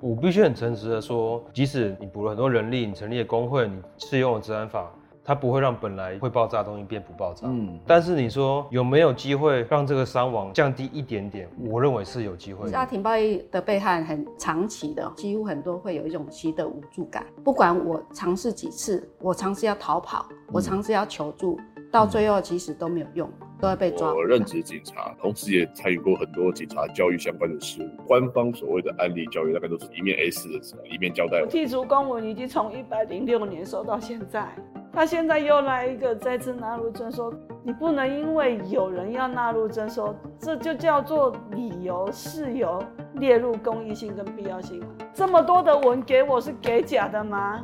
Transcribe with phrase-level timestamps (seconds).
[0.00, 4.90] 我必须很诚实的说，即使你补了很多人力，你成立了工会，你适用了治安法。
[5.24, 7.46] 它不会让本来会爆炸的东西变不爆炸。
[7.46, 11.48] 嗯，但是你说有没有机会让这个伤亡降低一点点？
[11.70, 12.72] 我认为是有机会的。
[12.72, 17.24] 家庭暴力的被害很长期的，几乎很多会有一种习得无助感。
[17.44, 23.30] 不管我尝试几次，我尝试要逃跑，我尝试要求助，嗯、到最后其实都没有用，
[23.60, 24.14] 都会被抓。
[24.14, 28.02] 我任职警察，同时也参与过很多警察教育相关的事务。
[28.06, 31.44] 官方所谓的案例教育，大概都是一面 A4 的纸，一面交代。
[31.50, 34.48] 剔除公文已经从一百零六年收到现在。
[34.90, 42.82] 他现在又来一个再次纳入征收，你不能因为有人要纳入征收，这就叫做理由事由
[43.16, 44.82] 列入公益性跟必要性。
[45.12, 47.62] 这么多的文给我是给假的吗？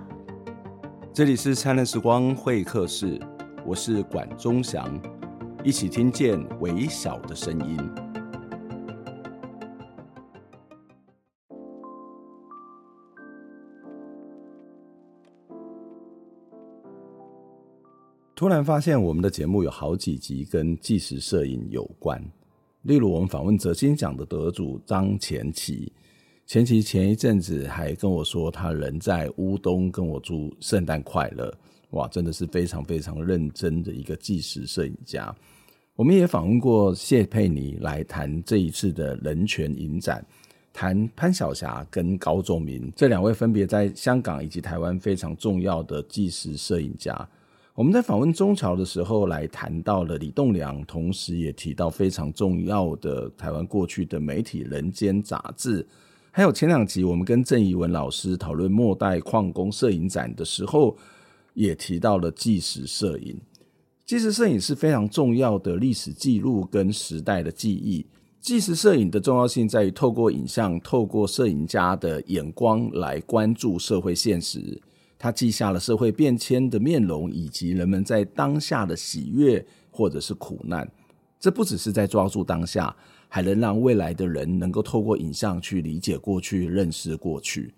[1.13, 3.21] 这里是灿烂时光会客室，
[3.69, 4.99] 我是管中祥，
[5.63, 7.77] 一起听见微小的声音。
[18.35, 22.19] 突然发现我们的节目有好几集跟纪实摄影有关，
[22.85, 25.93] 例如我们访问哲金奖的得主张前期，
[26.47, 31.53] 前期前一阵子还跟我说他人在乌东跟我祝圣诞快乐，
[31.91, 35.35] 哇，真的是非常非常认真的一个纪实摄影家。
[35.97, 40.25] 我们也访问过谢佩妮来谈这一次的人权影展，
[40.73, 47.29] 谈潘晓霞跟高仲明这两位分别在香港以及台湾非常重要的纪实摄影家。
[47.75, 55.87] 我们在访问中桥的时候，来谈到了李栋梁，同时也提到非常重要的台湾过去的媒体《人间》杂志，
[56.33, 60.97] 还有前两集我们跟郑怡文老师讨论末代矿工摄影展的时候，
[61.59, 63.37] 也提到了纪实摄影。
[64.07, 68.07] 纪实摄影是非常重要的历史记录跟时代的记忆。
[68.41, 74.81] 纪实摄影的重要性在于透过影像，透过摄影家的眼光来关注社会现实。
[75.19, 80.89] 他记下了社会变迁的面容，以及人们在当下的喜悦或者是苦难。
[81.41, 82.95] 这不只是在抓住当下，
[83.29, 87.75] 还能让未来的人能够透过影像去理解过去、认识过去。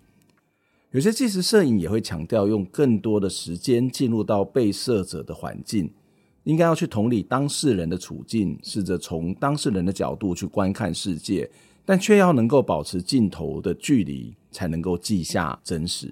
[0.91, 5.89] 有些纪实摄影也会强调用更多的时间进入到被摄者的环境，
[6.43, 11.49] 应该要去同理当事人的处境，试着从当事人的角度去观看世界，
[11.85, 16.11] 但却要能够保持镜头的距离，才能够记下真实。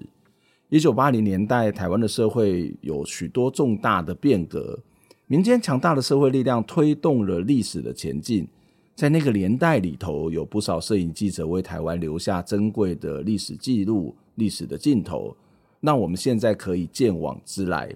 [0.70, 4.78] 一九八零年代，台湾的社会有许多重大的变革，
[5.26, 8.48] 民间强大的社会力量推动了历史的前进。
[8.94, 15.36] 在那个年代里头，有不少摄影记者为台湾留下珍贵的历史记录、历史的镜头，
[15.80, 17.94] 那我们现在可以鉴往知来。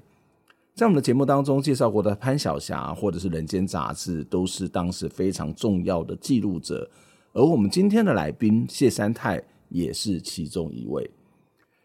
[0.75, 6.91] 在我们的节目当中介绍过的潘晓霞，或者是《人间》杂志，都是当时非常重要的记录者。
[7.33, 11.09] 而我们今天的来宾谢三泰，也是其中一位。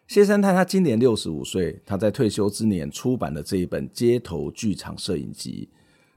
[0.08, 5.70] 谢三泰他今年六十五岁，他在退休之年出版的这一本《街头剧场摄影集》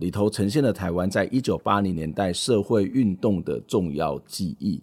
[0.02, 4.82] 里头，呈现了台湾在一九八零年代社会运动的重要记忆。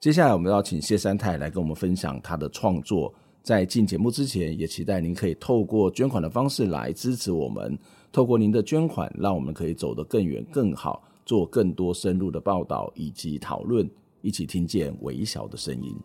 [0.00, 3.12] 接下来，我们要请谢三太来跟我们分享他的创作。
[3.42, 7.76] 在进节目之前，也期待您可以透过捐款的方式来支持我们。
[8.12, 15.96] 透过您的捐款，让我们可以走得更远、更好，做更多深入的报道以及讨论，一起听见微小的声音。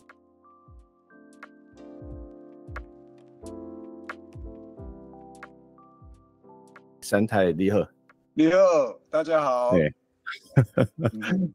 [7.02, 7.78] 三太你好，
[8.34, 8.58] 你好，
[9.12, 9.70] 大家好。
[9.70, 9.94] 哎，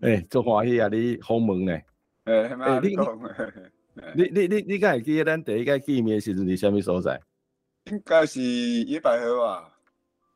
[0.15, 0.87] 哎，做欢喜啊！
[0.87, 1.77] 你访问呢？
[2.29, 2.95] 哎，哎，你
[4.15, 7.21] 你你你你，敢会记得咱第一个见面时阵是啥物所在？
[7.91, 9.75] 应该是野百合吧？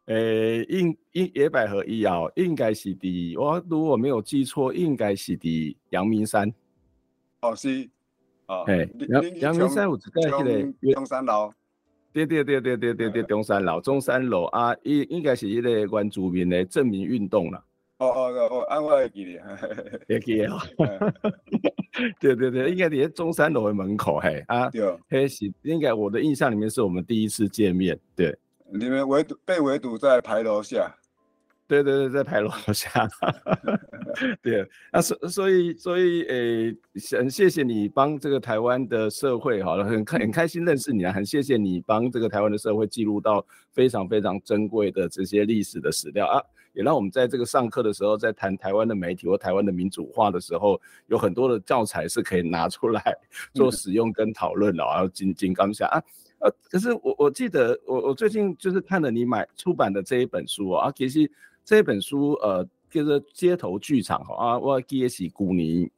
[0.06, 6.52] 诶，应应野百合以后，应该是伫我如果没有记错，应该是伫阳明山。
[7.42, 7.88] 哦，是。
[8.46, 11.52] 哦，嘿，阳阳明山有一个迄个中山楼。
[12.12, 17.62] 对对对对对对对，中山楼，中山楼啊，应应该是一个原住民的证明运动啦。
[18.02, 19.56] 哦哦哦，安我 会记得，
[20.08, 20.48] 会记得。
[22.20, 24.68] 对对对，应该在中山楼的门口嘿啊。
[24.70, 24.98] 对。
[25.08, 27.98] 嘿是，应该我的印象里面是我们第一次见面。
[28.16, 28.36] 对。
[28.72, 30.94] 你们围堵被围堵在牌楼下。
[31.68, 33.08] 对对对，在牌楼下。
[34.42, 36.76] 对，那所所以所以诶，
[37.16, 46.42] 很谢谢你帮这个台湾的社会，好了，很开很开心认识你啊，很谢谢你帮这个台湾的社会记录到非常非常珍贵的这些历史的史料啊，
[46.72, 53.02] 也让我们在这个上课的时候，在谈台湾的媒体或台湾的民主化的时候，有很多的教材是可以拿出来
[53.54, 56.02] 做使用跟讨论的，然后金金刚想啊，
[56.40, 61.30] 呃，可是我我记得我我最近就是看了你买出版的这一本书啊，其实。
[61.64, 65.88] 这本书呃，叫做街头剧场哈啊，我记得是去年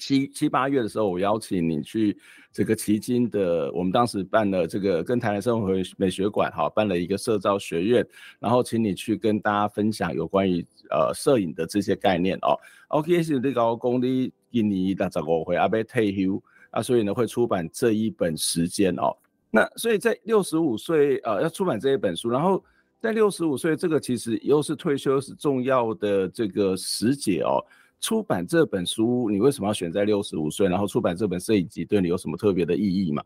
[0.00, 2.16] 七七八月的时候，我邀请你去
[2.50, 8.06] 这个旗津的，我们当时办了这个跟台南生活美学馆哈办了一个摄照学院，
[8.40, 12.58] 然后请你去跟大家分享有关于呃摄影的这些概念哦。
[12.88, 19.14] OK，是你搞公里今年六十五岁，阿要退休啊，所以呢会出版这一本时间哦。
[19.50, 22.64] 那所以在六十五岁呃要出版这一本书，然后
[22.98, 27.62] 在六十五岁这个其实又是退休是重要的这个时节哦。
[28.02, 30.68] 出版这本书，你为什么要选在六十五岁？
[30.68, 33.22] 然后出版这本摄影集，对你有什么特别的意义吗？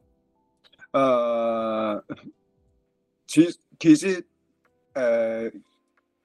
[0.92, 2.04] 呃，
[3.26, 4.24] 其其实，
[4.92, 5.50] 呃，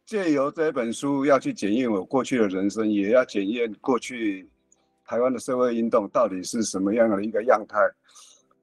[0.05, 4.47] 借由这本书要去检验我过去的人生，也要检验过去
[5.05, 7.79] 台湾的社会运动到底是什么样的一个样态。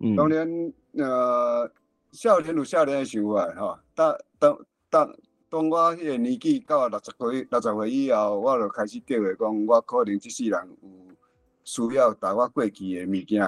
[0.01, 0.47] 嗯，当年
[0.93, 1.69] 呃，
[2.13, 4.59] 少年有少年的想法哈，当当
[4.91, 5.17] 当。
[5.51, 10.89] 当我迄个年纪到六十岁、六十岁以后，我就开始计划讲，我可能即世人有
[11.65, 13.43] 需要把我过去的物件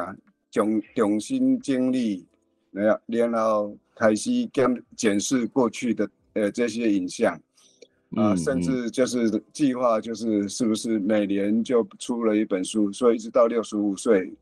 [0.50, 2.26] 重重新整理，
[2.70, 7.35] 然后然后开始检检视过去的呃这些影像，
[8.17, 14.32] 啊、呃，甚至就是计划就是是不是每年就出了一本书，所以一直到六十五岁，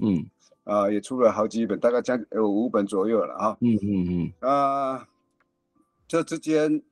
[0.00, 0.18] 嗯，
[0.64, 5.06] 啊、呃，也出了好几本，大概将有五本左右了啊，嗯嗯嗯，啊、呃，
[6.08, 6.82] 这之间。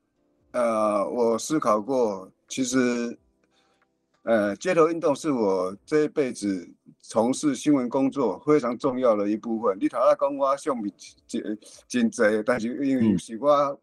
[0.52, 3.16] 呃，我思考过，其实，
[4.24, 6.68] 呃，街头运动是我这一辈子
[7.00, 9.78] 从事新闻工作非常重要的一部分。
[9.80, 10.92] 你头下讲我相片
[11.26, 11.58] 真
[11.88, 13.80] 真多，但是因为是我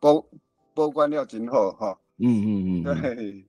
[0.00, 0.26] 保
[0.74, 1.96] 保管了真好哈。
[2.18, 2.82] 嗯嗯嗯。
[3.00, 3.44] 对，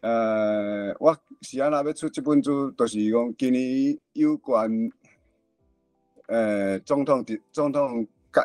[0.00, 4.68] 呃，我是安那要出这本书，就是讲今年有关，
[6.26, 8.42] 呃，总统的总统改，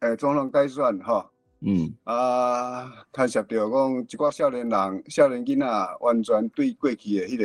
[0.00, 1.30] 呃，总统改选哈。
[1.60, 7.36] 嗯啊，牵涉到讲一寡少年人、少年囡仔，完全对过去的迄、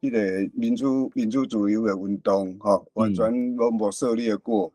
[0.00, 4.72] 那个、迄个民主、民主自由的运动，哈、哦，完全拢无涉猎过。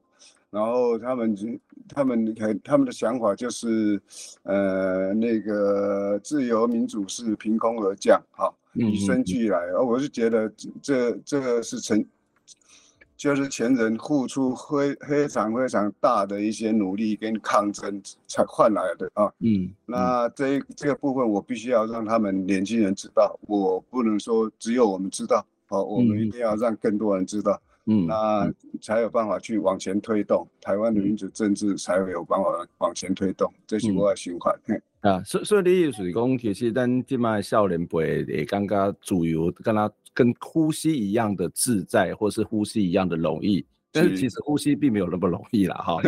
[0.52, 1.48] 然后他们就、
[1.90, 4.02] 他们很、他们的想法就是，
[4.44, 9.58] 呃，那个自由民主是凭空而降，哈、哦，与生俱来。
[9.58, 10.52] 而、嗯嗯、我是觉得
[10.82, 12.06] 这、这个是成。
[13.26, 28.52] 就是前人付出非非常非常大的一些努力跟抗争才换来的啊，嗯，那这这个部分我必须要让他们年轻人知道，我不能说只有我们知道，好，我们一定要让更多人知道，嗯，那
[28.82, 32.48] 才有办法去往前推动台湾的民主政治，才会有办法
[32.80, 34.56] 往前推动，这是我的想法。
[35.02, 43.64] 啊，所所以你意思是讲，其实咱这卖少年辈会感觉自由，跟他跟呼吸一样的自在，或是呼吸一样的容易。
[43.96, 46.02] 但是其实呼吸并没有那么容易啦，哈，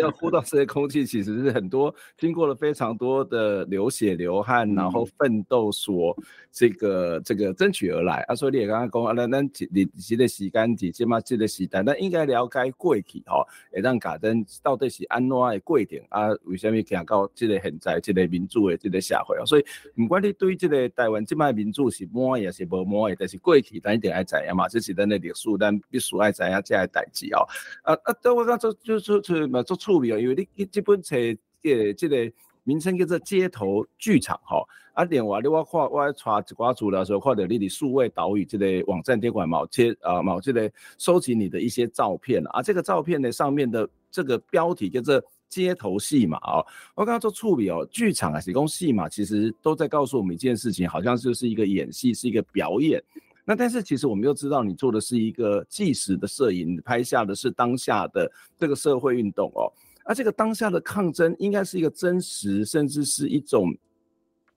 [0.00, 6.16] 要呼到这些空气，其实是很多经过了非常多的流血流汗，然后奋斗所
[6.50, 8.24] 这个这个争取而来。
[8.28, 16.28] 啊，所以你也刚刚讲啊，那那你这个时间几起码这个时代，那应该了解过去吼，会让家登到底是安怎的过程啊？
[16.44, 19.44] 为什么行到这个现在这个民主的这个社会啊？
[19.44, 19.64] 所以
[19.94, 27.33] 不管你对这个台湾这卖民主是满意还是不满意，但是过去咱一定爱知影嘛，这是咱的历史，咱必须爱知影这个代志。
[27.38, 28.12] 啊啊！
[28.22, 32.30] 等我讲做就做做嘛做趣味哦，因为你这本册诶这个
[32.62, 34.62] 名称叫做街头剧场哈。
[34.94, 42.62] 啊，另外你我看我查一寡资料的时候，看到你的数位岛屿这个网站，点管某贴啊某这个收集你的一些照片啊。
[42.62, 46.64] 这个照片呢上面的这个标题叫做街头戏码哦。
[46.94, 53.02] 我刚刚做处理哦，剧场啊，是讲戏码，其实都在告诉我们一件事情，好像就是一个演戏，是一个表演。
[53.44, 59.70] 那但是其实我们又知道，你做的是一个纪实的摄影，拍下的是当下的这个社会运动哦。
[60.04, 63.74] 而这个当下的抗争应该是一个真实，甚至是一种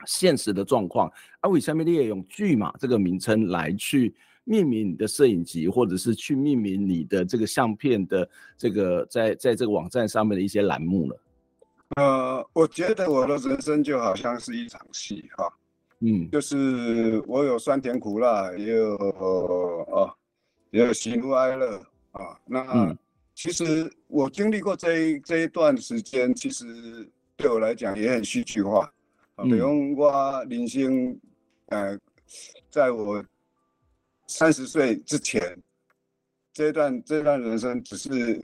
[0.06, 1.12] 现实的状况。
[1.41, 4.13] 而为什么你也用“剧码”这个名称来去
[4.44, 11.15] 命名你的摄影集，或者是去命名你的这个相片的这个在在这个网站上面的一些栏目呢？
[11.96, 15.50] 呃，我觉得我的人生就好像是一场戏哈。
[16.00, 20.13] 嗯，就是我有酸甜苦辣，也有哦，
[20.70, 21.77] 也有喜怒哀乐
[22.12, 22.39] 啊。
[22.46, 22.96] 那
[23.34, 28.92] 其实我经历过这一这一段时间，其实对我来讲也很戏剧化。
[29.36, 31.20] 啊，比如我人生，
[31.68, 32.00] 呃，
[32.70, 33.24] 在我
[34.27, 35.58] 三十岁之前，
[36.54, 38.44] 这段这段人生只是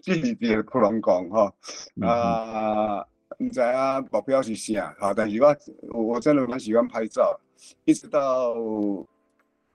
[0.00, 1.54] 自己的普通讲哈
[2.02, 3.06] 啊。
[3.38, 4.94] 你知啊，目标是啥？
[4.98, 7.38] 好，但是我我真的蛮喜欢拍照，
[7.84, 8.54] 一直到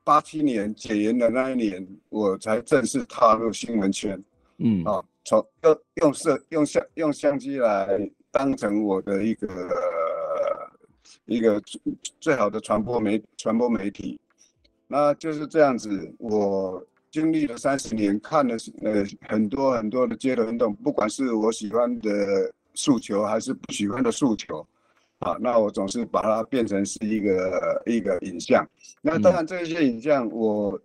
[0.03, 4.21] 八七年解严的那一年，我才正式踏入新闻圈。
[4.57, 9.47] 嗯，啊，从用用摄用相用相机来当成我的一个
[11.25, 11.61] 一个
[12.19, 14.19] 最好的传播媒传播媒体。
[14.87, 24.65] 那就是这样子，我经历了三十年，看了呃很多很多的街头运动，不管是我喜欢的诉求还是不喜欢的诉求，
[25.19, 28.67] 啊，那我总是把它变成是一个一个影像。
[29.01, 30.81] 那当然这些影像我，我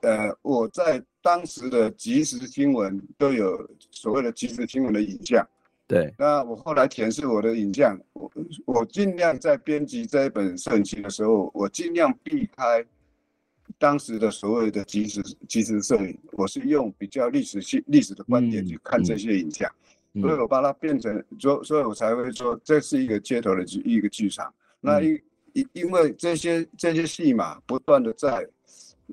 [0.00, 5.46] 呃我在当时的即时新闻都有所谓的即时新闻的影像。
[5.86, 8.30] 对，那我后来填是我的影像，我
[8.66, 12.84] 我尽量在编辑这一本摄影集的时候，我尽量避开。
[13.78, 24.52] 当时的所谓的即时即时摄影，我是用比较历史性历史的观点去看这些影像，嗯嗯、所以我把它变成，所所以我才会说这是一个街头的剧一个剧场。
[24.80, 25.20] 那因
[25.52, 28.48] 因因为这些这些戏码不断的在，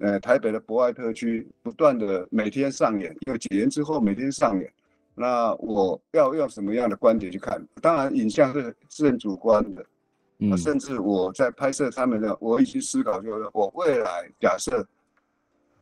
[0.01, 4.71] 呃台北的博爱特区不断的每天上演，因为解严之后每天上演，
[5.13, 7.61] 那我要用什么样的观点去看？
[7.81, 9.85] 当然影像是是很主观的。
[10.39, 14.85] 嗯，甚至我在拍摄他们的，我已经思考就是，我未来假设，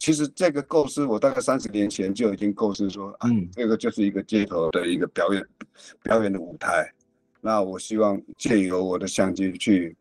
[0.04, 5.48] 其实这个构思我大概三十年前就已经构思说，啊，这个就是一个街头的一个表演，
[6.02, 6.94] 表演的舞台。
[7.40, 9.96] 那我希望借由我的相机去，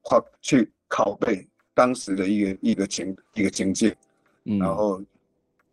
[0.00, 3.92] 画去拷贝当时的一个一个情一个情境，
[4.44, 5.02] 然后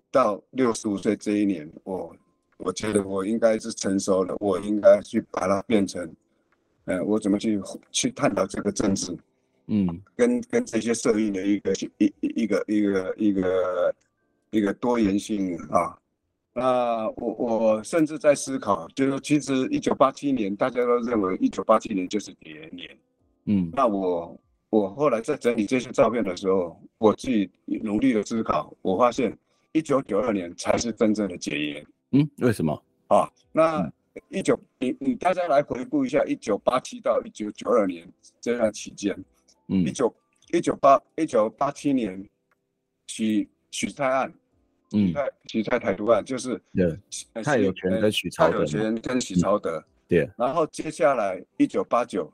[0.10, 2.16] 到六十五岁这一年，我
[2.58, 6.12] 我觉得我应该是成熟了，我应该去把它变成。
[6.86, 7.62] 呃，我怎么去
[7.92, 9.16] 去探讨这个政治？
[9.68, 13.96] 嗯，跟跟这些设定的一个一一个一个一个
[14.52, 15.98] 一个多元性啊。
[16.54, 22.98] 那我我甚至在思考，就是其实一九八七年大家都认为一九八七年就是解严年。
[23.46, 24.40] 嗯，那我
[24.70, 27.50] 我后来在整理这些照片的时候，我自己
[27.84, 29.38] 努力的思考，我发现
[29.72, 31.86] 一九九二年才是真正的解严。
[32.12, 32.84] 嗯，为什么？
[33.08, 33.80] 啊，那。
[33.80, 33.94] 嗯
[34.28, 38.06] 一九，你你大家来回顾一下，一九八七到一九九二年
[38.42, 39.18] 这段期间，
[39.72, 40.14] 嗯，一九
[40.52, 42.24] 一九八一九八七年
[43.08, 44.32] 许许蔡案，
[44.92, 45.12] 嗯，
[45.48, 52.32] 许蔡台独案就是对，蔡有权跟许蔡有权跟许曹德，对，然后接下来一九八九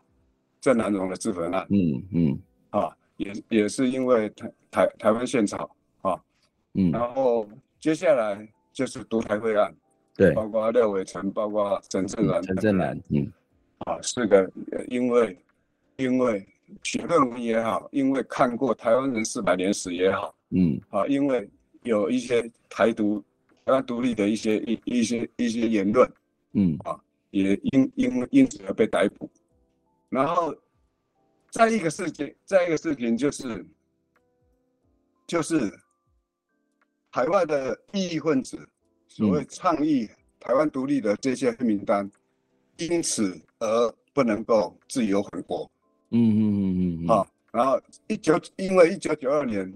[0.60, 2.40] 郑南榕的自焚案，嗯嗯，
[2.72, 6.20] 啊，也也是因为台台台湾宪草啊，
[6.74, 7.48] 嗯，然后
[7.80, 9.74] 接下来就是独台会案。
[10.16, 13.32] 对，包括廖伟成，包括陈正南，陈正南，嗯，
[13.86, 14.52] 啊，四个，
[14.88, 15.38] 因为，
[15.98, 16.44] 因为
[16.84, 21.50] 写论文也好，因为看过台湾人四百年史也好，嗯，啊，因为
[21.84, 23.24] 有一些台独、
[23.66, 26.10] 台湾独立的一些一一些一些言论，
[26.54, 27.00] 嗯，啊，
[27.32, 29.30] 也因因因此而被逮捕。
[30.10, 30.56] 然后，
[31.50, 33.66] 再一个事情，再一个事情就是，
[35.26, 35.72] 就是
[37.10, 38.58] 海外的异议分子。
[39.08, 40.08] 所谓倡议
[40.40, 42.10] 台湾独立的这些黑名单，
[42.78, 45.70] 因此而不能够自由回国。
[46.12, 47.08] 嗯嗯嗯嗯。
[47.08, 49.72] 好，然后一九因为一九九二年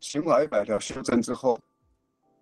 [0.00, 1.58] 刑法一百条修正之后，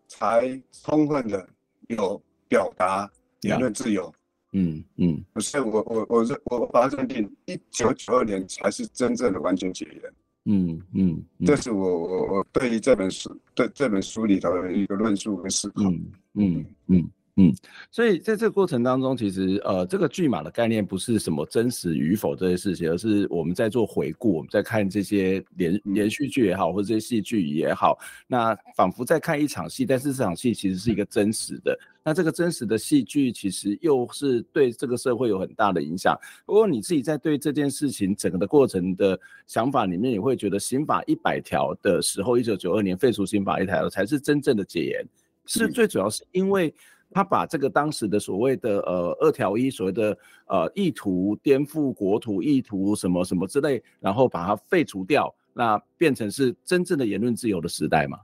[0.08, 1.48] 才充分的
[1.88, 3.10] 有表达
[3.42, 4.12] 言论自由。
[4.52, 5.24] 嗯嗯。
[5.40, 10.12] 所以我我我认我把它认定一九九二年才是真正的完全解严。
[10.46, 15.82] 嗯嗯，这是我我我对于这本书对这本书里头的一个论述和思考。
[15.82, 17.54] 嗯嗯嗯嗯，
[17.90, 31.78] 所以在这个过程当中，其实呃，这个剧码的概念不是什么真实与否这些事情，而是我们在做回顾，我们在看这些连连续剧也好，或者这些戏剧也好，那仿佛在看一场戏，但是这场戏其实是一个真实的。
[32.02, 36.18] 那这个真实的戏剧其实又是对这个社会有很大的影响。
[36.46, 45.06] 如果你自己在对这件事情整个的过程的想法里面，你会觉得刑法一百条的时候，一九九二年废除刑法一条才是真正的解严。
[45.46, 46.72] 是最主要是因为
[47.12, 58.18] 他把这个当时的所谓的呃二条一所谓的呃意图颠覆国土意图什么什么之类，然后把它废除掉，那变成是真正的言论自由的时代嘛？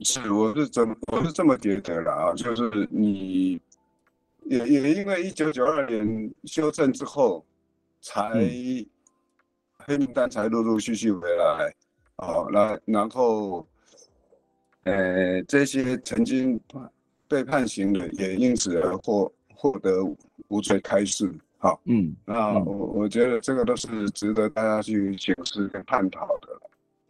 [0.00, 3.60] 是，我是这么我是这么觉得的啊，就是你
[4.44, 7.44] 也也因为一九九二年修正之后，
[8.00, 8.86] 才、嗯、
[9.78, 11.74] 黑名单才陆陆续续回来，
[12.16, 13.66] 哦，那然后。
[14.84, 16.58] 呃，这些曾经
[17.28, 20.02] 被判刑的也因此而获获得
[20.48, 26.48] 无罪开释，好，嗯，那我我觉得这个都是值得大家去解释跟探讨的，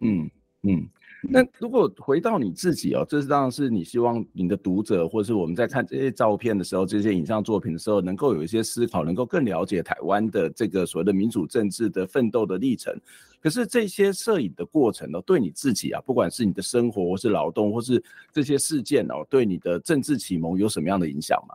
[0.01, 0.31] 嗯
[0.63, 0.89] 嗯。
[1.21, 12.97] 那如果回到你自己哦，这是当然是你希望你的读者，或是我们在看这些照片的时候，这些影像作品的时候，能够有一些思考，能够更了解台湾的这个所谓的民主政治的奋斗的历程。
[13.41, 18.01] 可是这些摄影的过程呢，对你自己啊，不管是你的生活，或是劳动，或是
[18.33, 21.55] 这些事件哦，对你的政治启蒙有什么样的影响吗？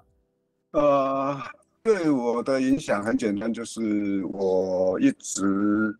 [0.71, 1.37] 呃，
[1.83, 5.95] 对我的影响很简单，就是我一直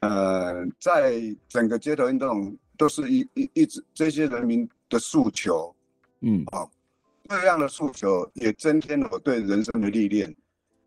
[0.00, 2.56] 呃，在整个街头运动。
[2.76, 5.74] 都是一一一直这些人民的诉求，
[6.20, 6.70] 嗯，好，
[7.28, 10.34] 这样的诉求也增添了我对人生的历练，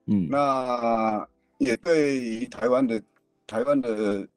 [0.05, 1.25] 嗯，那
[1.59, 3.01] 也对于台湾的
[3.45, 4.27] 台湾的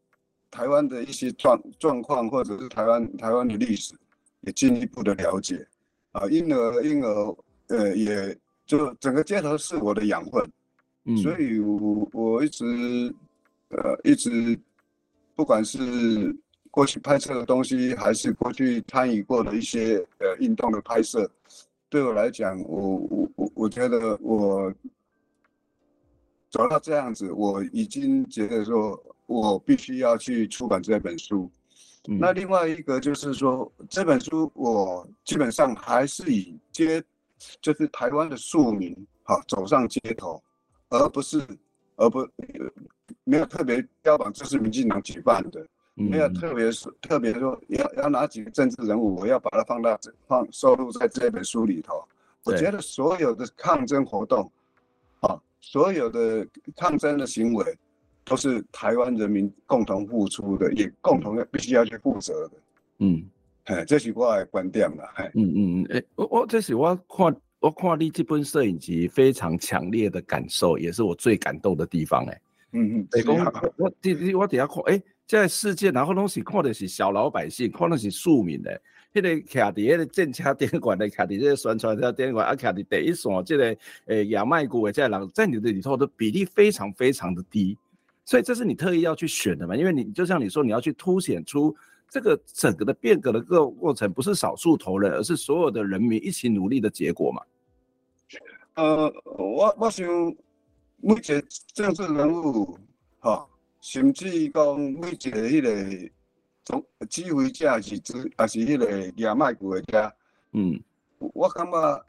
[0.50, 3.94] 台湾的一些状状况，或者是台湾台湾的历史，
[4.42, 5.66] 也进一步的了解，
[6.12, 7.36] 啊，因而因而
[7.68, 10.52] 呃，也就整个街头是我的养分，
[11.04, 12.64] 嗯，所以我我一直
[13.70, 14.56] 呃一直
[15.34, 16.36] 不管是。
[16.70, 21.28] 过去拍摄的东西，还是过去参与过的一些呃运动的拍摄，
[21.88, 24.72] 对我来讲，我我我我觉得我
[26.48, 31.50] 走到这样子，我已经觉得说，我必须要去出版这本书。
[32.08, 37.02] 嗯、那另外一个就是说，这本书我基本上还是以街，
[37.60, 40.42] 就是台湾的庶民，好走上街头，
[40.88, 41.46] 而不是，
[41.96, 42.26] 而不
[43.24, 45.66] 没有特别标榜这是民进党举办的。
[46.00, 52.02] 没有特别说，特别说要要哪几个政治人物，我要把它放到放收录在这本书里头。
[52.44, 54.50] 我觉得所有的抗争活动，
[55.20, 57.76] 啊，所有的抗争的行为，
[58.24, 62.52] 都是台湾人民共同付出的，也共同要必须要去负责的。
[63.00, 63.22] 嗯，
[63.64, 65.04] 哎，这是我的观点了。
[65.16, 72.24] 哎，嗯嗯嗯，哎，我我这是我看我看你这本摄影集非常强烈的感受，也是我最感动的地方。
[72.24, 72.40] 哎，
[72.72, 73.34] 嗯嗯，我
[73.76, 73.92] 我
[74.38, 75.02] 我底下看，哎。
[75.38, 78.72] 在世界，然后拢是看的是小老百姓，看的是庶民的。
[79.12, 87.78] 迄、那个徛伫迄个政车电管的，徛伫这个宣传车电管，啊，徛伫第一线，这个诶亚麦古的这个人，在你的里头的比例非常非常的低，
[88.24, 89.76] 所以这是你特意要去选的嘛？
[89.76, 91.74] 因为你就像你说，你要去凸显出
[92.08, 97.42] 这个整个的变革的个过程，不是少数头人，而是所有的人民一起努力的结果嘛？
[98.74, 100.06] 呃，我我想
[100.96, 101.40] 目前
[101.72, 102.76] 政治人物
[103.20, 103.46] 哈。
[103.80, 106.10] 甚至讲每一个迄个
[106.64, 110.12] 总指挥者是指，也是迄个亚迈古的家，
[110.52, 110.78] 嗯，
[111.18, 112.04] 我感觉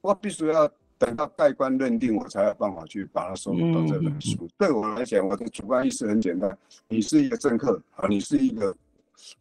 [0.00, 4.36] 我必须要等到盖棺认定，我才有办法去把它收录到这本书。
[4.40, 6.58] 嗯、对我来讲，我的主观意识很简单：
[6.88, 8.76] 你是一个政客，啊，你是一个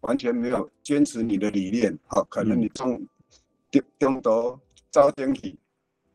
[0.02, 3.02] 完全没有坚持你的理念，好，可能你中
[3.72, 4.60] 中中途
[4.91, 5.58] 遭电击，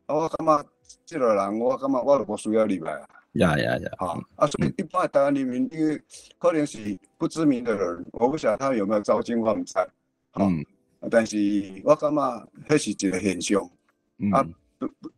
[0.07, 0.65] 我感觉
[1.05, 3.09] 这个人，我感觉我都不需要你来啊。
[3.35, 3.91] 呀呀呀！
[3.97, 6.01] 啊啊，所以一般台湾人民，因为
[6.37, 9.85] 可能是不知名的人，我不晓得他有没有遭惊风灾。
[10.39, 10.65] 嗯，
[11.11, 11.37] 但是
[11.83, 13.69] 我感觉那是一个现象。
[14.19, 14.41] 嗯、啊，
[14.79, 15.11] 不不，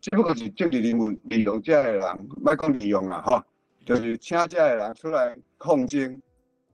[0.00, 3.46] 只不过是政治人物利用这的人，莫讲利用啊，哈，
[3.86, 6.20] 就是请这的人出来抗争。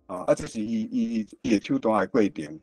[0.06, 2.60] 啊，啊，这是伊伊伊手段的过程。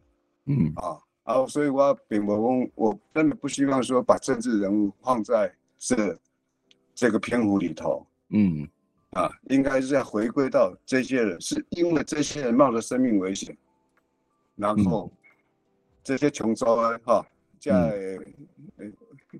[0.47, 6.19] 嗯，啊，啊，所以我并不讲，我真的不希望说把政治人物放在这。
[7.01, 8.69] 这个篇幅里头，嗯，
[9.13, 13.57] 啊，应该是要回归到这些人，是因为这些人冒着生命危险，
[14.55, 15.11] 然后
[16.03, 17.25] 这些穷州啊，哈，
[17.59, 18.19] 在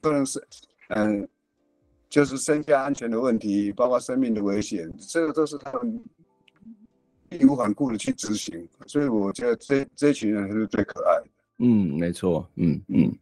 [0.02, 0.44] 不能是，
[0.88, 1.30] 嗯，
[2.10, 6.04] 就是身家安全的问题，包括生命的危险，这个都是他们
[7.30, 11.28] 义无反顾的去执行，所以我觉得这这群人是最可爱的。
[11.60, 13.16] 嗯，没错，嗯嗯。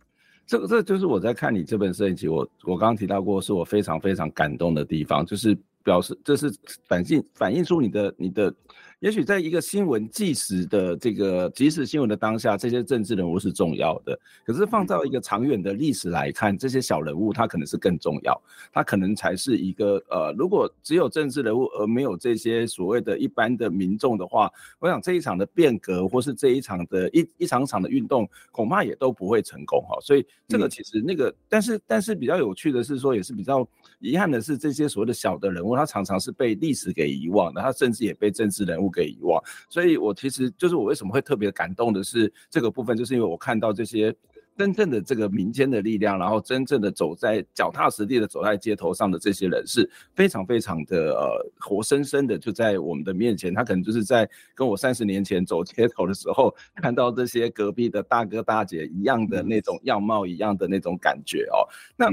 [0.50, 6.52] 这个这就是我在看你这本摄影集，我我刚刚提到过，是我非常非常感动的地方，就是表示这是
[6.88, 8.52] 反映反映出你的你的。
[9.00, 14.20] 也许在一个新闻即时的这个即时新闻的当下，这些政治人物是重要的。
[14.46, 18.42] 可是放到一个长远的历史来看，这些小人物他可能是更重要，
[18.74, 29.98] 他可能才是一个呃，如果只有政治人物而没有这些所谓的一般的民众的话，我想这一场的变革或是这一场的一一场场的运动，恐怕也都不会成功哈。
[30.02, 33.66] 所以这个其实那个，但是但是比较有趣的是说，也是比较
[34.00, 44.14] 遗憾的是，这些所谓的小的人物，他常常是被历史给遗忘的，他甚至也被政治人物给遗忘，所以我其实就是我为什么会特别感动的是这个部分，就是因为我看到这些
[44.58, 61.64] 真正的这个民间的力量，然后真正的走在脚踏实地的走在街头上的这些人是非常非常的呃活生生的就在我们的面前，他可能就是在跟我三十年前走街头的时候看到这些隔壁的大哥大姐一样的那种样貌，一样的那种感觉哦，
[61.96, 62.08] 那。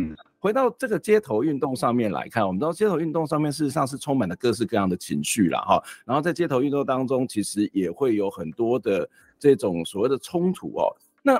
[0.46, 5.82] 回到这个街头运动上面来看，我们知道街头运动上面事实上是充满了各式各样的情绪了哈。
[6.04, 10.86] 然后在街头运动当中，其实也会有很多的这种所谓的冲突哦。
[11.20, 11.36] 那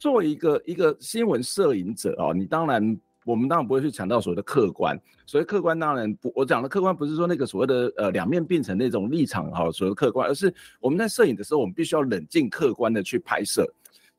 [0.00, 5.00] 作为一个一个新闻摄影者哦，你当然我们当然不会去强调所谓的客观。
[5.26, 13.64] 所谓客观当然不，我讲的客观不是说那个所谓的呃两面并成那种立场哈，所谓客观，而是我们在摄影的时候，我们必须要冷静客观的去拍摄。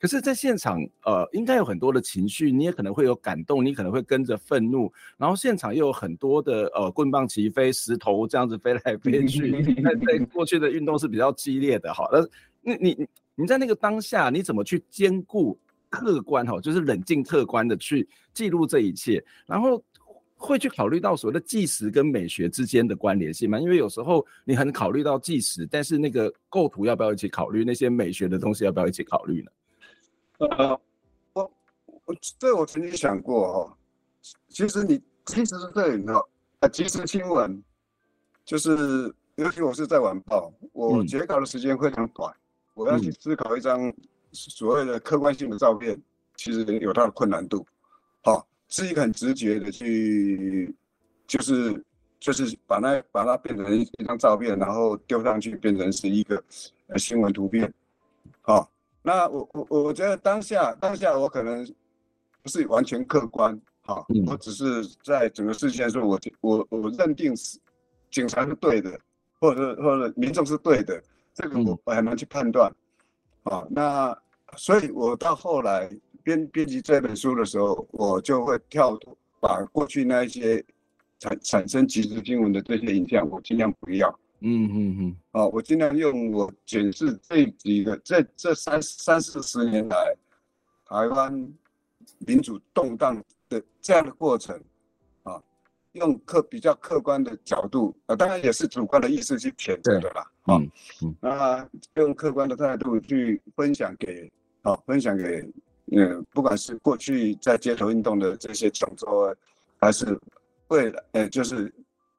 [0.01, 9.61] 可是，在现场，呃，应该有很多的情绪，你也可能会有感动，你可能会跟着愤怒，然后现场又有很多的呃棍棒齐飞，石头这样子飞来飞去。
[9.83, 12.09] 在在过去的运动是比较激烈的哈，
[12.63, 15.55] 那你你你在那个当下，你怎么去兼顾
[15.87, 19.79] 客观哈，就是冷静客观的去记录这一切，然后
[20.35, 23.59] 会去考虑到所谓的纪实跟美学之间的关联性吗？
[23.59, 27.63] 因为有时候你很考虑到纪实，但是那个构图要不要一起考虑？
[27.63, 29.51] 那些美学的东西要不要一起考虑呢？
[30.49, 30.79] 呃，
[31.33, 31.51] 我
[32.05, 33.77] 我这我曾经想过哦，
[34.49, 36.25] 其实你其实是摄影哈，
[36.61, 37.63] 啊，即时新闻，
[38.43, 42.41] 就是尤其我是在晚报，我截稿的时间非常短，嗯、
[42.73, 43.93] 我要去思考一张
[44.31, 46.03] 所谓的客观性的照片，嗯、
[46.35, 47.63] 其实有它的困难度，
[48.23, 50.73] 好、哦，是一个很直觉的去，
[51.27, 51.85] 就是
[52.19, 56.43] 就是把那把它变成一张照片，然后丢上去变成是一个
[56.87, 57.71] 呃新闻图片，
[58.41, 58.67] 好、哦。
[59.03, 61.65] 那我我我觉得当下当下我可能
[62.43, 67.59] 不是完全客观，哈，我只是在整个事件中我，我我我认定是
[68.11, 68.99] 警察是对的，
[69.39, 71.01] 或者或者民众是对的，
[71.33, 72.71] 这个我我很难去判断，
[73.43, 74.17] 啊，那
[74.55, 75.89] 所以我到后来
[76.23, 78.97] 编编辑这本书的时候，我就会跳
[79.39, 80.63] 把过去那一些
[81.17, 84.19] 产产生即时新闻的这些影像，我尽量不要。
[84.43, 90.15] 嗯嗯嗯，啊，我尽量用我检视这几个这这三三四十年来
[90.85, 91.31] 台湾
[92.25, 94.59] 民主动荡的这样的过程，
[95.21, 95.39] 啊，
[95.91, 100.59] 用客比较客观的角度啊，当然也是主观的意思去谴责的啦，啊，
[101.19, 101.69] 那
[102.01, 104.27] 用客观的态度去分享给
[104.63, 105.47] 啊，分享给
[105.91, 109.35] 嗯，不管是过去在街头运动的这些创作，
[109.79, 110.19] 还是
[110.69, 111.71] 未来呃，就是。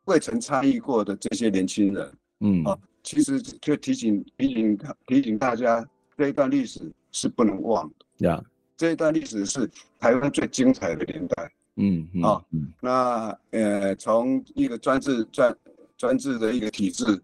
[0.06, 5.86] 未曾参与过的这些年轻人，嗯，啊，其实就提醒提醒提醒大家，
[6.16, 6.80] 这一段历史
[7.12, 8.42] 是不能忘的呀。
[8.76, 15.56] 这一段历史是台湾最精彩的年代，嗯，啊，嗯，那呃，从一个专制专
[15.96, 17.22] 专制的一个体制，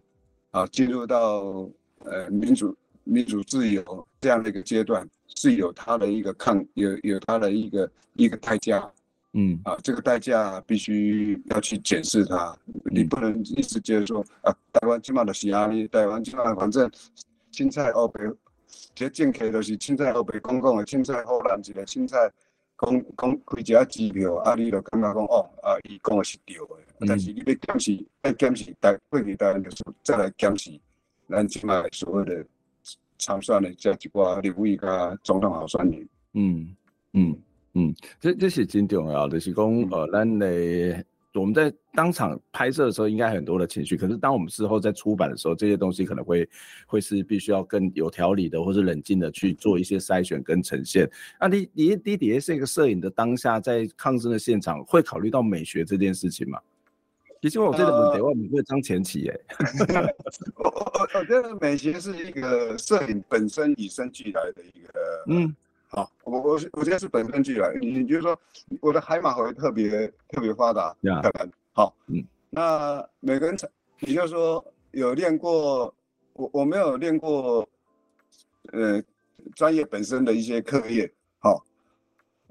[0.51, 1.69] 啊，进入到
[2.05, 8.89] 呃民主民主自由这样的一个阶段，是有它的一个抗有有它的一个一个代价。
[9.33, 9.59] 嗯。
[9.63, 16.89] 啊，这个代价必须要去检视它，你不能一直觉得说啊，台湾起码的是啊，你台湾起码反正
[17.51, 18.21] 凊彩黑白，
[18.95, 22.17] 这政客都是凊彩黑白讲讲的，凊彩好难一个，凊彩
[22.77, 26.65] 讲讲开一啊支票，啊，你就感觉讲哦，啊，伊讲的是对的，
[26.99, 30.71] 嗯、但是你要检视，要检视台过去台湾就是再来检视
[31.29, 32.45] 咱起码所谓的
[33.17, 36.75] 参选的这一挂立委加总统候选人，嗯
[37.13, 37.31] 嗯。
[37.31, 37.37] 嗯，
[38.19, 43.95] 这这是真重要的，就是讲呃，咱的我们在当场拍摄的时候，应该很多的情绪。
[43.95, 46.49] 可是当我们事后在出版的时候，这些东西可能会
[46.87, 51.09] 会是必须要更有条理的，或是冷静的去做一些筛选跟呈现。
[51.39, 56.59] 那你你你底下是一个摄影的当下，在抗争的现场，会考虑到美学这件事情吗？
[57.41, 59.41] 其实我这个问题，我不会张前期耶。
[60.57, 65.55] 我我我觉得美学是一个摄影本身与生俱来的一个嗯。
[65.91, 68.39] 好，我我我现在是本身俱来，你就是说
[68.79, 73.57] 我的海马回特别特别发达，可能好，嗯，那每个人，
[73.99, 75.91] 你就说有练过，
[76.33, 77.67] 我我没有练过，
[78.71, 79.01] 呃，
[79.55, 81.65] 专业本身的一些课业，好，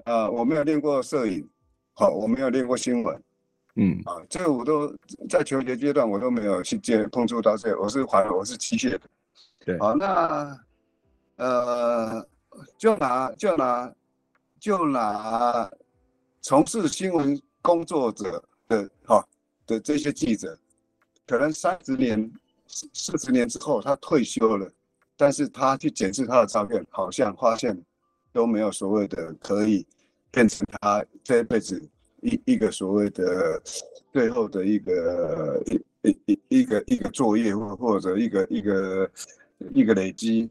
[0.03, 1.47] 啊，我没有练过摄影，
[1.93, 3.23] 好，我没有练过新闻，
[3.75, 4.93] 嗯，啊，这个我都
[5.29, 9.01] 在求学阶段我都没有去接碰触到这个，我是环，我是机械的，
[9.63, 10.59] 对，好，那，
[11.37, 12.27] 呃。
[12.77, 13.93] 就拿就拿
[14.59, 15.69] 就拿
[16.41, 19.25] 从事新闻工作者的哈
[19.65, 20.57] 的这些记者，
[21.27, 22.31] 可能三十年、
[22.67, 24.71] 四十年之后他退休了，
[25.17, 27.77] 但是他去检视他的照片，好像发现
[28.31, 29.85] 都没有所谓的可以
[30.31, 31.81] 变成他这一辈子
[32.21, 33.61] 一一个所谓的
[34.13, 39.11] 最后的一个一一一一个一个作业或或者一个一个
[39.73, 40.49] 一个累积。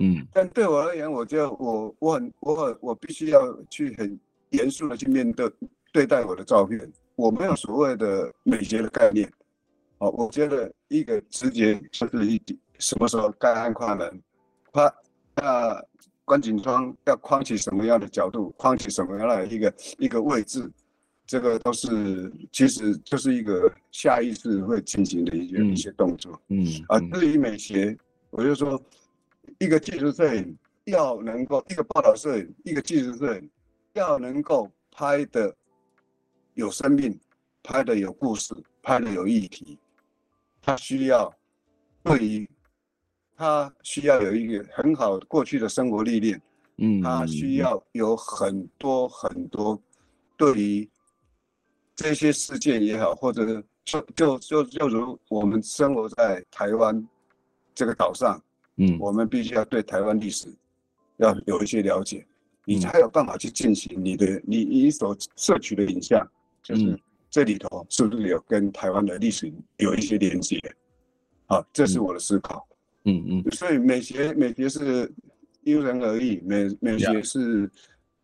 [0.00, 4.16] 嗯，但对我而言，我觉得我我很我很我必须要去很
[4.50, 5.50] 严肃的去面对
[5.92, 6.80] 对待我的照片。
[7.16, 9.28] 我没有所谓的美学的概念，
[9.98, 12.40] 哦，我觉得一个直觉就是一
[12.78, 14.22] 什么时候该按快门，
[14.70, 14.88] 快
[15.34, 15.82] 那
[16.24, 20.70] 关景窗要框起什么样的角度，框起什么样的一个一个位置，
[21.26, 26.40] 这个都是其实就是一个下意识会进行的一些、嗯、一些动作。
[26.50, 27.98] 嗯，啊，至于美学，
[28.30, 28.80] 我就说。
[29.58, 33.50] 一个技术摄影要能够，一个报道摄影，一个技术摄影
[33.94, 35.54] 要能够拍的
[36.54, 37.18] 有生命，
[37.62, 39.78] 拍的有故事，拍的有议题，
[40.62, 41.32] 它需要
[42.02, 42.48] 对于
[43.36, 46.40] 他需要有一个很好过去的生活历练，
[46.78, 49.80] 嗯，他需要有很多很多
[50.36, 50.90] 对于
[51.94, 57.06] 这些事件也好，或者就就就就如我们生活在台湾
[57.74, 58.42] 这个岛上，
[58.78, 60.48] 嗯，我们必须要对台湾历史
[61.18, 62.26] 要有一些了解，
[62.64, 66.26] 你才有办法去进行你的你你所摄取的影像，
[66.62, 66.98] 就是
[67.30, 70.58] 这里头是不是有跟台湾的历史有一些连接？
[71.46, 72.66] 啊，这是我的思考。
[73.04, 75.10] 嗯嗯，所以美学美学是
[75.62, 77.70] 因人而异，美美学是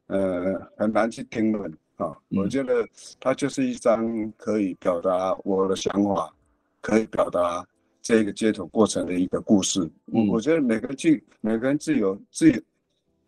[0.09, 2.15] 呃很难去评论啊。
[2.29, 2.87] 我觉得
[3.19, 6.33] 它就是一张可以表达我的想法，
[6.81, 7.67] 可以表达
[8.05, 9.91] 这个接头过程的一个故事。
[10.05, 12.61] 我我觉得每个剧每个人自有自有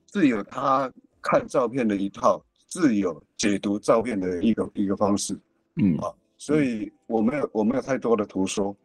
[0.05, 5.37] 自有他看照片的一套，自有解读照片的一个一个方式。
[5.77, 8.77] 嗯啊，所以我没有我没有太多的图说。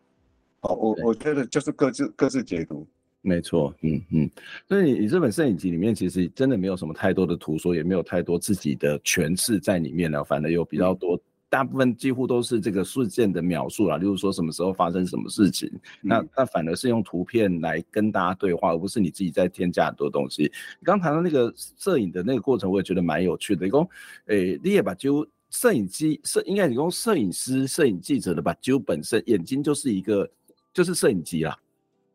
[0.61, 2.87] 好，我我觉得就是各自各自解读，
[3.21, 4.31] 没错，嗯嗯，
[4.69, 11.19] 所以你你这本摄影集里面其实真的没有什么太多的图说，也没有太多自己的诠释在里面了，反而有比较多，
[11.51, 20.43] 大部分几乎都是这个事件的描述啦，例如说什么时候发生什么事情，那那反而是用图片来跟大家对话，而不是你自己在添加很多东西。
[20.43, 23.67] 你刚谈到那个摄影的那个过程，我也觉得蛮有趣的。
[23.67, 23.85] 一共，
[24.27, 30.27] 诶，你也把就摄影机摄，应该你用摄影师、摄影记者的把就本身眼睛就是一个。
[30.73, 31.53] 就是摄影机啦，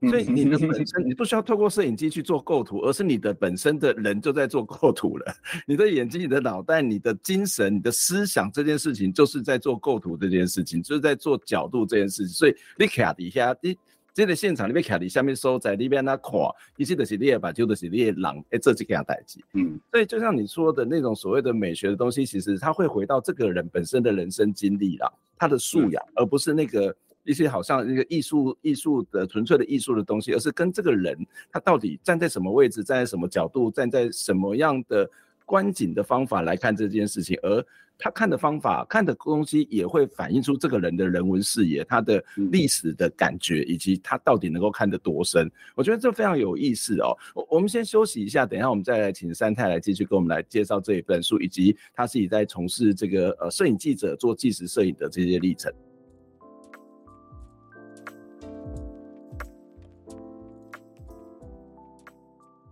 [0.03, 5.35] 所以你的本身你不需要透过摄影机去做构图，而是你的本身的人就在做构图了。
[5.67, 12.29] 你的眼睛、你的脑袋、你的精神、你的思想，这件事情就是在做构图这件事情，就是在做角度这件事情。
[12.29, 13.75] 所以你卡底下，你
[14.13, 16.33] 这个现场里面卡底下面收在里边那看，
[16.77, 19.41] 一些的是你的把旧的是你也让哎这就给他代志。
[19.55, 26.95] 嗯，所以就像你说的那种所谓的美学的东西，其实它会回到这个人本身的人生经历啦，他的素养，而不是那个。
[27.27, 31.15] 一些好像一个艺术艺术的纯粹的艺术的东西，而是跟这个人
[31.51, 35.09] 他到底站在什么位置，站在什么角度，站在什么样的
[35.45, 37.65] 观景的方法来看这件事情，而
[37.99, 45.51] 他看的方法、看的东西也会反映出这个人的人文视野、他的历史的感觉，以及他到底能够看得多深。
[45.75, 47.17] 我觉得这非常有意思哦。
[47.35, 55.73] 我我们先休息一下，等一下我们再来请三太来继续跟我们来介绍这一本书，以及他自己在从事这个呃摄影记者做纪实摄影的这些历程。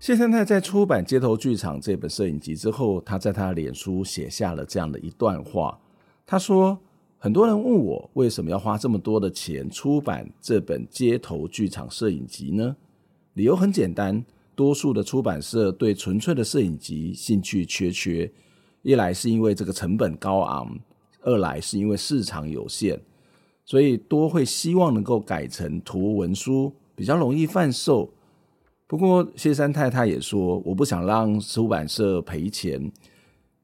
[0.04, 5.80] 谢三太在出版《街头剧场》这本摄影集之后，他在他的脸书写下了这样的一段话。
[6.26, 6.78] 他说
[7.16, 12.76] ：“很多人问我为什么要花这么多的钱出版这本街头剧场摄影集呢？
[13.32, 14.22] 理由很简单，
[14.54, 18.30] 多数的出版社对纯粹的摄影集兴趣缺缺。
[18.82, 20.78] 一来是因为这个成本高昂，
[21.22, 23.00] 二来是因为市场有限，
[23.64, 28.12] 所以多会希望能够改成图文书，比较容易贩售。”
[28.86, 32.92] 不过谢三太他也说，我不想让出版社赔钱，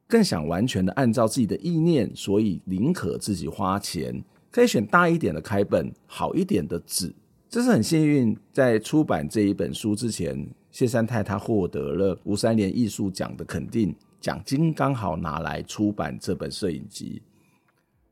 [0.08, 7.14] 更想完全的按照自己的意念，所以宁可自己花钱，可以选大一点的开本，好一点的纸。
[7.50, 17.20] 这是很幸运，在出版这一本书之前，谢三太他获得了吴三连艺术奖的肯定，奖金刚好拿来出版这本摄影集。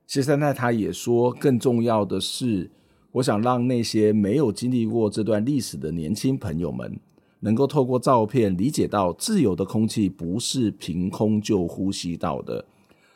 [0.07, 2.71] 谢三太他也说，更重要的是。
[3.19, 6.97] 我想让那些没有经历过这段历史的年轻朋友们，
[7.41, 12.65] 能够透过照片理解到，自由的空气不是凭空就呼吸到的，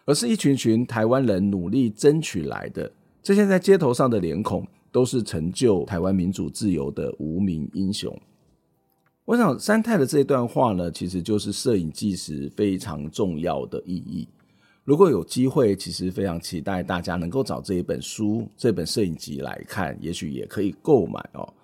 [0.04, 2.90] 而是一群群台湾人努力争取来的。
[3.22, 8.12] 这些在街头上的脸孔，都是成就台湾民主自由的无名英雄。
[9.24, 14.26] 我想三太的这段话呢，其实就是摄影纪实非常重要的意义。
[14.84, 21.54] 如果有机会，其实非常期待大家能够找这一本书、这本摄影集来看，也许也可以购买哦。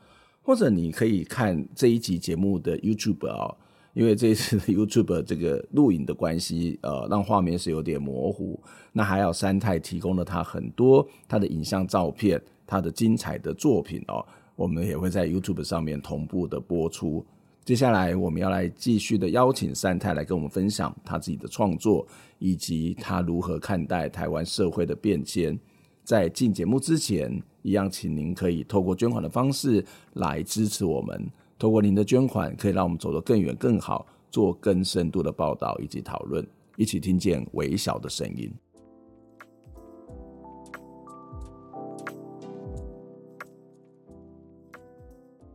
[0.42, 3.54] 或者你可以看这一集节目的 YouTube 哦，
[3.92, 8.58] 因为这一次的 YouTube 这个录影的关系，呃，让画面是有点模糊。
[8.92, 17.26] 那还有三太提供了他很多他的影像照片，他的精彩的作品哦，我们也会在 YouTube 上面同步的播出。
[17.68, 25.54] 接下来我们要来继续的邀请三太来跟我们分享他自己的创作，以及他如何看待台湾社会的变迁。
[26.02, 31.30] 在进节目之前，一样请您可以透过捐款的方式来支持我们。
[31.58, 36.42] 透过您的捐款，可以让我们走得更远、更好，做更深度的报道以及讨论，
[36.76, 38.50] 一起听见微小的声音。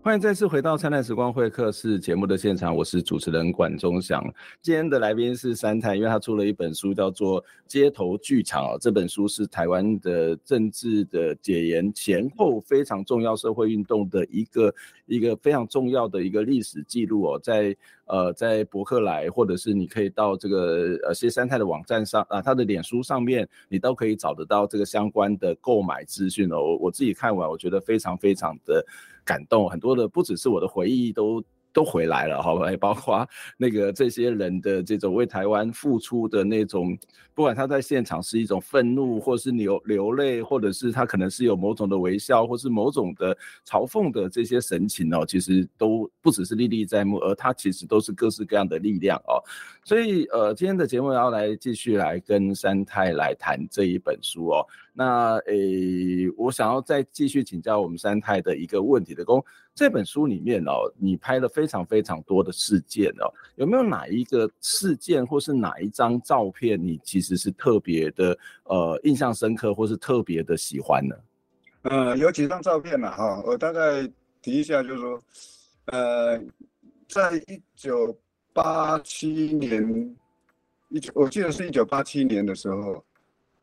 [0.03, 4.21] 欢迎再次回到《灿烂时光会客室》节目的现场，我是主持人管中祥。
[4.61, 8.77] 今天的来宾是三太，因为他出了一本书，叫做《街头剧场》哦。
[8.77, 17.39] 这本书是台湾的政治的解严前后非常重要社会运动的一个一个非常重要的一个历史记录哦。
[17.41, 17.73] 在
[18.05, 26.57] 呃，在博客来，或者是你可以到这个呃谢三太的网站上啊，他的脸书上面，你都可以找得到这个相关的购买资讯哦。
[26.57, 28.85] 我我自己看完，我觉得非常非常的
[29.25, 31.43] 感动，很多的不只是我的回忆都。
[31.75, 32.69] 都回来了，好吧？
[32.79, 36.95] 包括 那个这些人的这种为台湾付出的那种，
[37.33, 43.36] 不管他在现场是一种愤怒，或是流流泪，或者是他可能是有某种的微笑，或是某种的
[43.67, 49.41] 嘲讽的这些神情哦，其实都不只是历历在目，而他其实都是各式各样的力量哦。
[49.83, 54.67] 所以呃，今天的节目要来继续来跟三太来谈这一本书哦。
[54.95, 63.25] 那诶，我想要再继续请教我们三太的一个问题的，公这本书里面哦，你拍了非常非常多的事件哦，
[63.56, 71.15] 有没有哪一个事件或是哪一张照片，你其实是特别的呃印象深刻，或是特别的喜欢呢？
[71.82, 74.08] 呃，有几张照片嘛，哈，我大概
[74.43, 75.19] 提一下，就是说，
[75.86, 76.38] 呃，
[77.08, 78.15] 在一九
[78.53, 80.15] 八七年，
[80.89, 83.03] 一九我记得是一九八七年的时候，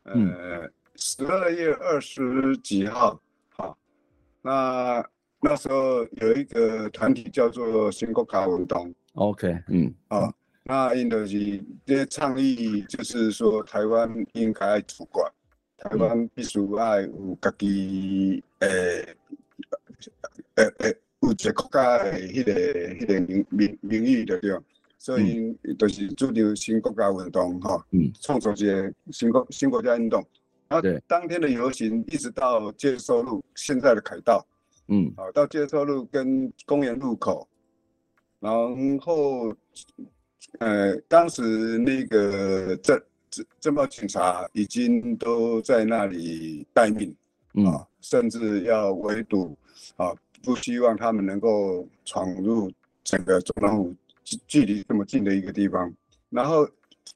[0.03, 0.13] 呃。
[0.17, 3.77] 嗯十二月二十几号，好，
[4.43, 5.05] 那
[5.41, 10.33] 那时候有一个团体叫做新国家运动，OK，嗯，好，
[10.65, 15.33] 那印度是这些倡议，就是说台湾应该主管，
[15.79, 19.17] 台湾必须爱有自己诶
[20.57, 24.59] 诶诶，有一个国家的迄个迄个名名名誉的对，
[24.99, 30.23] 所以就是主张新国家运动，哈，嗯，创造一个新国新国家运动。
[30.71, 34.47] 然后当天的游行一直到接收路，现在的凯道，
[34.87, 37.49] 嗯，好，到接收路跟公园路口，
[38.39, 38.53] 然
[39.01, 39.53] 后，
[40.61, 41.43] 呃，当时
[41.79, 47.13] 那个政政政报警察已经都在那里待命，
[47.67, 49.59] 啊，甚至要围堵，
[49.97, 52.71] 啊，不希望他们能够闯入
[53.03, 53.97] 整个总统府
[54.47, 55.93] 距离这么近的一个地方，
[56.29, 56.65] 然后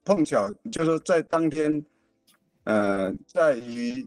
[0.05, 1.81] 碰巧就是说在当天。
[2.65, 4.07] 呃，在于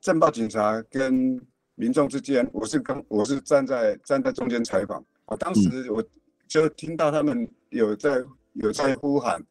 [0.00, 1.38] 政报警察跟
[1.74, 5.04] 民众之间，我是跟我是站在站在中间采访。
[5.26, 6.02] 我当时我
[6.46, 9.42] 就听到他们有在有在呼喊，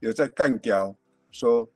[0.00, 0.94] 有在干掉，
[1.30, 1.68] 说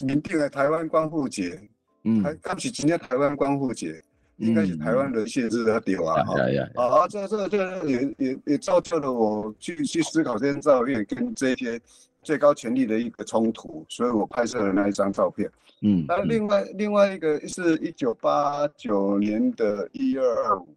[0.00, 1.60] 明定了台湾光复节，
[2.04, 4.00] 嗯，还刚起今天台湾光复节，
[4.36, 6.34] 应该是台湾人谢日的点啊，哈，
[6.76, 11.80] 啊，这这这也也也造就了我去去思考这些照片跟这些。
[12.22, 15.50] 最高权力的一个冲突，所以我拍摄了那一张照片。
[15.80, 20.68] 嗯，那另外另外一个是一九八九年的一二二五，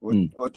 [0.00, 0.50] 我我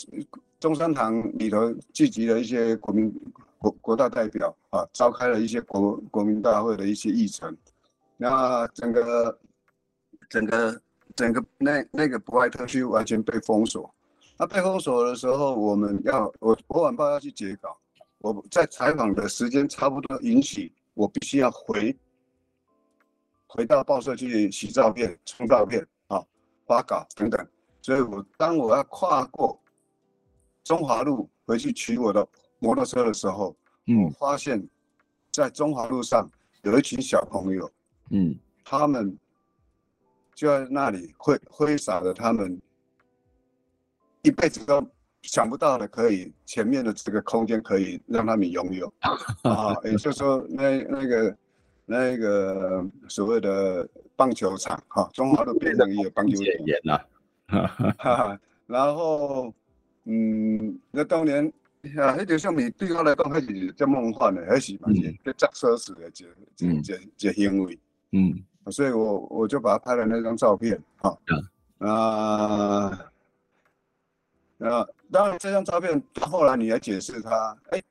[0.60, 3.14] 中山堂里头聚集了一些国民
[3.60, 7.56] 国国大代表啊，召开了一些国国民大会的一些议程。
[8.18, 9.38] 那整个
[10.30, 10.82] 整个
[11.16, 13.94] 整个那那个博爱特区完全被封锁。
[14.40, 17.78] 那被封锁的时候，我们要我我晚报要去截稿。
[18.24, 21.94] 我在采访的时间差不多允许，我必须要回
[23.48, 26.24] 回到报社去洗照片、冲照片啊、
[26.66, 27.46] 发稿等等。
[27.82, 29.62] 所以我当我要跨过
[30.64, 32.26] 中华路回去取我的
[32.60, 33.54] 摩托车的时候，
[33.88, 34.66] 嗯，我发现，
[35.30, 36.26] 在中华路上
[36.62, 37.70] 有一群小朋友，
[38.12, 39.20] 嗯，他们
[40.34, 42.58] 就在那里挥挥洒着他们
[44.22, 44.82] 一辈子都。
[45.24, 48.94] 想不到的可以，前面的这个空间可以让他们拥有
[49.44, 51.38] 啊，也就是说那那个
[51.86, 57.02] 那个所谓的棒球场哈，中华路变成一个棒球场
[57.48, 59.54] 了，然后
[60.06, 61.46] 嗯，那当年
[61.98, 64.90] 啊，那就像你对我来讲还是这梦幻的，还是嘛，
[65.24, 67.80] 这这奢侈的这这这这行为，
[68.12, 71.42] 嗯，所以我我就把它拍了那张照片哈，啊。
[71.80, 73.00] 啊，
[75.12, 77.82] 当然这张照片后来你来解释它，哎，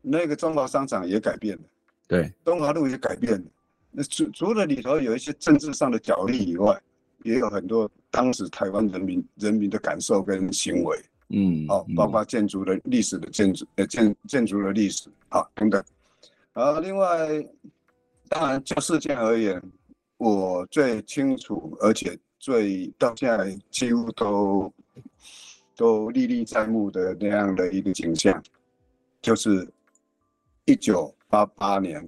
[0.00, 1.62] 那个中华商场也改变了，
[2.06, 3.44] 对，中华路也改变了。
[3.90, 6.80] 那除除了里头有一些政治上的角力以外，
[7.24, 10.96] 也有很多当时台湾人民人民的感受跟行为，
[11.30, 15.82] 嗯，哦，包括建筑的历史的建筑呃建建筑的历史啊等等。
[16.52, 17.44] 啊，另外，
[18.28, 19.60] 当然就事件而言，
[20.18, 24.72] 我最清楚而且最到现在几乎都。
[25.80, 28.38] 都历历在目的那样的一个景象，
[29.22, 29.66] 就是
[30.66, 32.06] 一九八八年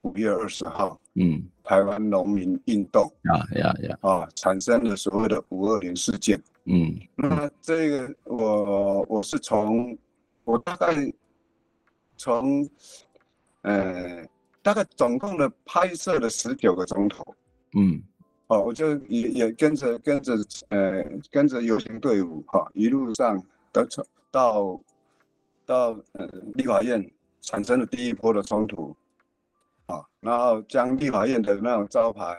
[0.00, 9.96] 五月二十号，嗯，台湾农民运动啊呀呀啊，产生了所谓的五二零事件，嗯，那这个我我是从
[10.42, 10.92] 我大概
[12.16, 12.68] 从
[13.62, 14.26] 呃
[14.60, 17.24] 大概总共的拍摄了十九个钟头，
[17.76, 18.02] 嗯，
[18.48, 20.34] 哦，我就也也跟着跟着
[20.68, 23.42] 呃跟着游行队伍哈、哦，一路上
[23.72, 23.86] 到
[24.30, 24.80] 到
[25.64, 27.04] 到呃立法院
[27.40, 28.94] 产生了第一波的冲突，
[29.86, 32.38] 啊、哦，然后将立法院的那种招牌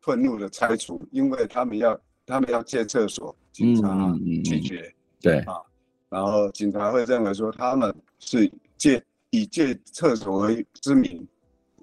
[0.00, 3.34] 愤怒的拆除，因为他们要他们要借厕所。
[3.52, 4.10] 警察
[4.42, 5.60] 拒绝，对啊，
[6.08, 11.28] 然后警察会认为说他们是借以借厕所为之名，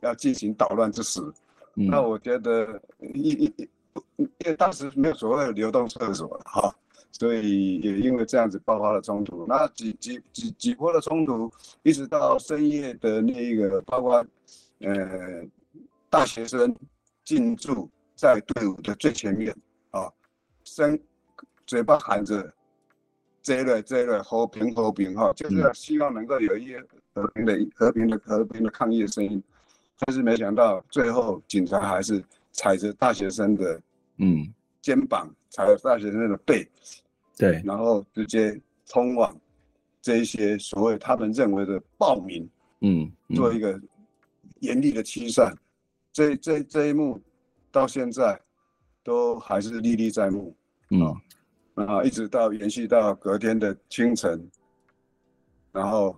[0.02, 1.22] 要进行捣乱之实。
[1.88, 2.82] 那我觉得
[3.14, 3.70] 一一
[4.18, 6.74] 因为当时没有所谓的流动厕所哈，
[7.12, 9.46] 所以也因为这样子爆发了冲突。
[9.48, 11.52] 那几几几几波的冲突，
[11.84, 14.26] 一直到深夜的那个，包括
[14.80, 15.44] 呃
[16.10, 16.76] 大学生
[17.24, 19.56] 进驻在队伍的最前面
[19.92, 20.12] 啊，
[20.64, 21.00] 生。
[21.68, 22.52] 嘴巴喊着
[23.44, 29.44] “这类这类和平和平”哈，就是希望能够有一些和平的和平的和平的抗议的声音，
[30.00, 33.82] 但是没想到最后警察还是踩着大学生的
[34.18, 34.54] 嗯。
[34.82, 36.66] 肩膀，踩着大学生的背，
[37.38, 39.38] 对，然后直接通往
[40.02, 43.80] 这一些所谓他们认为的暴民，嗯，做一个
[44.62, 45.54] 严厉的驱散，
[46.14, 47.22] 这这这一幕
[47.74, 48.40] 到现在
[49.04, 50.56] 都还是历历在目，
[50.92, 51.14] 嗯。
[51.86, 54.50] 啊，一直到延续到隔天的清晨，
[55.74, 56.16] 然后，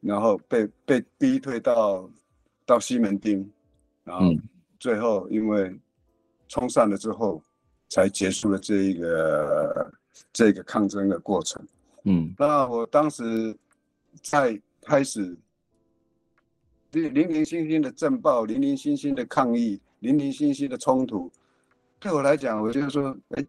[0.00, 2.10] 然后被被逼退到
[2.64, 3.46] 到西门町，
[4.04, 4.26] 然后
[4.78, 5.78] 最后因为
[6.48, 7.42] 冲散了之后，
[7.88, 9.92] 才结束了这一个
[10.32, 11.64] 这个抗争的过程。
[12.04, 13.56] 嗯，那我当时
[14.22, 15.36] 在开始
[16.90, 21.30] 零零星星的震爆，零零星星的抗议，零零星星的冲突，
[21.98, 23.46] 对我来讲，我就是说，哎。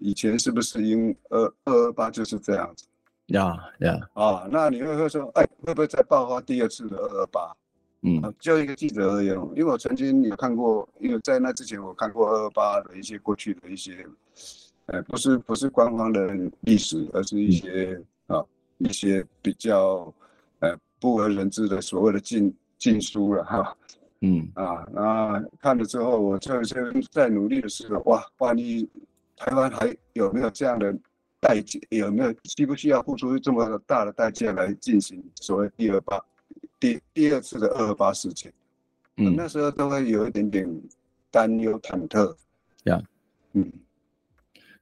[0.00, 2.84] 以前是不是因二二二八就是这样子？
[3.26, 7.56] 呀呀啊，那你会会说，哎，会不会再爆发第二次的二二八？
[8.06, 14.06] 嗯，就一个记者而言，因为我曾经有看过，因为在那之前我看过二二八的一些过去的一些，
[14.86, 17.98] 呃，不是不是官方的历史，而是一些、
[18.28, 18.44] 嗯、啊
[18.78, 20.12] 一些比较
[20.60, 23.76] 呃不为人知的所谓的禁禁书了哈。
[24.20, 26.76] 嗯啊，那看了之后，我就就
[27.10, 28.88] 在努力的时候，哇，万一。
[29.36, 30.96] 台湾还有没有这样的
[31.40, 31.80] 代价？
[31.90, 36.24] 有没有需不需要付出这么大的代价来进行所谓第二八
[36.84, 38.52] 第第二次的二二八事件？
[39.16, 40.68] 嗯，那时候都会有一点点
[41.30, 42.36] 担忧忐忑。
[42.84, 43.02] 呀，
[43.54, 43.72] 嗯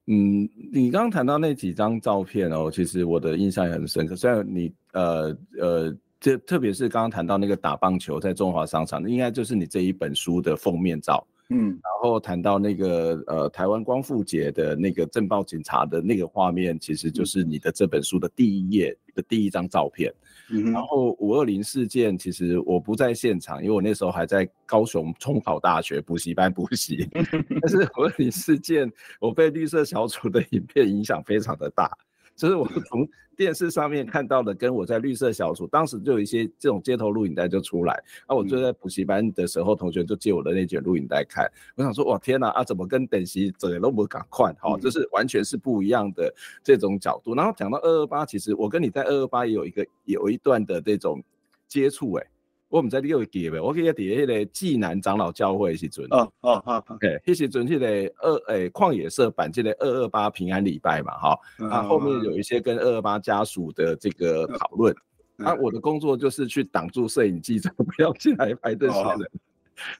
[0.07, 4.16] 嗯，你刚刚谈到那几张照片哦，其实我的印象也很深刻。
[4.16, 11.24] 虽然你呃呃，这特别是刚刚谈到那个打棒球在中华商场，应该就是你这一本书的封面照。
[11.50, 20.12] 嗯，然后谈到那个呃台湾光复节的那个镇暴警察的那个画面，其实就是你的这本书的第一页的第一张照片。
[20.53, 27.09] 嗯，然后五二零事件，其实我不在现场，因为我那时候还在高雄冲考大学补习班补习。
[27.61, 31.90] 但是五二零事件，我被绿色小组的影片影响非常的大。
[32.34, 37.94] 就是我从电视上面看到的，跟我在绿色小组当时就有一些这种街头录影带就出来，
[38.26, 47.34] 啊，我就在补习班的时候，同学就借我的那卷录影带看，我想说，哇，天哪，啊，怎么跟等级这都不赶快，哈，就是完全是不一样的这种角度。
[47.34, 51.22] 然后讲到二二八，其实我跟你在二二八也有一个有一段的这种
[51.66, 52.26] 接触，哎。
[52.72, 53.60] 我唔知你有记未？
[53.60, 57.86] 我记得喺迄个济南长老教会时阵，哦哦哦，诶，迄时阵迄个
[58.22, 64.96] 二诶旷野社办这个二二八平安礼拜嘛，哈，啊后面有一些跟二二八家属的这个讨论，
[65.36, 69.30] 啊，我的工作就是去挡住摄影记者不要进来拍这些人，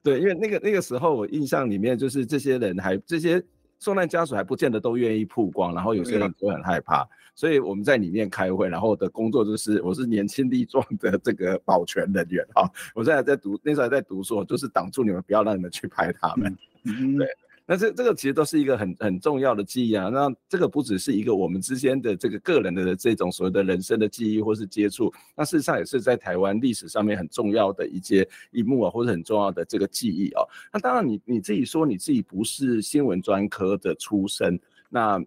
[0.03, 3.43] 对，因为那个那个时候我印象里面就是这些人还这些
[3.83, 7.05] 受难家属还不见得都愿意曝光，然后有些人都很害怕。
[7.35, 12.71] 所以我们在里面开会，然后我的工作就是我是年轻力壮的这个保全人员啊。
[12.95, 16.57] 我现在在读，那时候还在读书，就是挡住你们，不要让你们去拍他们。
[16.85, 17.27] 嗯、 对，
[17.67, 20.09] 那这这个其实都是一个很很重要的记忆啊。
[20.09, 30.43] 那这个不只是一个我们之间的这个个人的这种所谓的人生的记忆或是接触，那事实上也是在台湾历史上面很重要的一些一幕啊，或者很重要的这个记忆啊。
[30.73, 35.23] 那当然你你自己说你自己不是新闻专科的出身，那。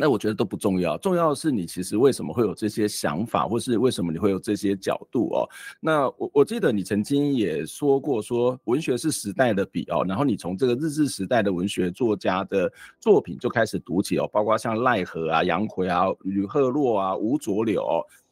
[0.00, 5.46] 那我觉得都不重要，重要的是你其实为什么会有这些想法，或是为什么你会有这些角度哦？
[5.78, 17.84] 那我我记得你曾经也说过，说文学是时代的笔哦，然后你从这个日治时代的文学作家的作品就开始读起哦，包括像赖和啊、杨逵啊、吕赫若啊、吴浊柳。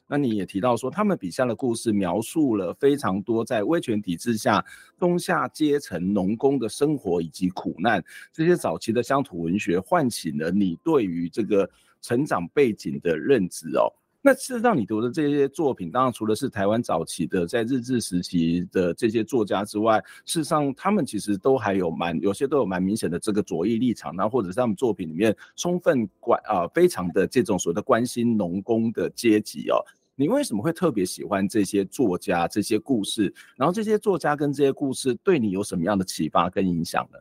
[0.08, 4.64] 那你也提到说，他们笔下的故事描述了非常多在威权体制下
[4.98, 8.02] 中下阶层农工的生活以及苦难。
[8.32, 11.68] 这些早期的乡土文学唤醒了你对于这个
[12.00, 13.92] 成长背景的认知哦。
[14.20, 29.78] 那事实上，你读的这些作品，当然除了是台湾早期的在日治时期的这些作家之外，事实上他们其实都还有蛮有些都有蛮明显的这个左翼立场，那或者是他们作品里面充分关啊、非常的这种所谓的关心农工的阶级哦。
[30.20, 33.32] 你为什么会特别喜欢这些作家、这些故事？
[33.54, 37.18] 然后这些作家跟这些故事对你有什么样的启发跟影响呢？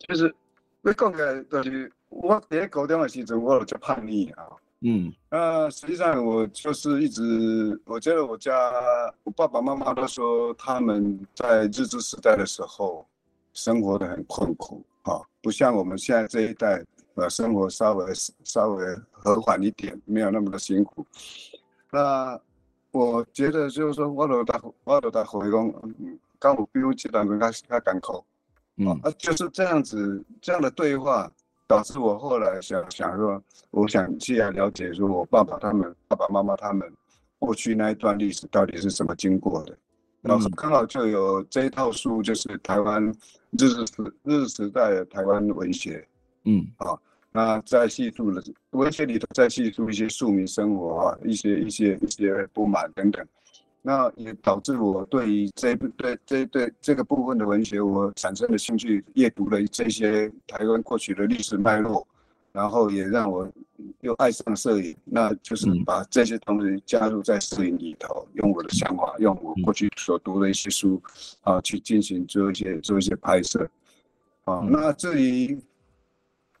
[0.00, 0.34] 就是
[0.82, 4.44] 我讲的，就是我第一高中的时候，我就叛逆啊。
[4.80, 8.52] 嗯，那实际上我就是一直，我觉得我家
[9.22, 13.06] 我爸爸妈妈都说他们在日治时代的时候
[13.52, 18.12] 生活得很困苦啊，不像我们现在这一代，呃，生活稍微
[18.42, 21.06] 稍微和缓一点，没有那么的辛苦。
[21.92, 22.40] 那
[22.92, 25.72] 我觉得就是说，我都在我都在回讲，
[26.38, 28.24] 刚我比如这两个他他港口，
[28.76, 31.30] 嗯，啊，就是这样子这样的对话，
[31.66, 36.90] 导致我后来想想说，我想去来了解说，我爸爸他们爸爸妈妈他们
[37.38, 39.76] 过去那一段历史到底是怎么经过的，
[40.20, 43.04] 然后刚好就有这一套书，就是台湾
[43.58, 46.06] 日日时日时代的台湾文学，
[46.44, 46.98] 嗯，啊。
[47.32, 53.24] 那再叙述了文学里头，再叙述一些庶民生活啊，一些一些一些不满等等，
[53.82, 62.04] 那也导致我对于这部对这对这个部分的文学，我产生了兴趣，阅读了这些台湾过去的历史脉络，
[62.50, 63.48] 然后也让我
[64.00, 71.00] 又爱上摄影，那就是把这些东西加入在摄影里头，用我的想法，用我过去所读的一些书
[71.42, 73.70] 啊，去进行做一些做一些拍摄，
[74.46, 75.56] 啊，那至于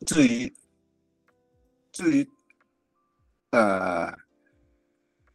[0.06, 0.52] 至于。
[2.00, 2.30] 至于，
[3.50, 4.10] 呃，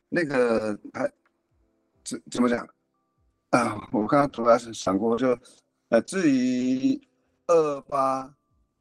[0.10, 1.08] 那个还
[2.04, 2.68] 怎怎么讲
[3.52, 3.88] 啊？
[3.92, 5.38] 我刚刚主要是想过，就
[5.90, 7.00] 呃，至于
[7.46, 8.34] 二二八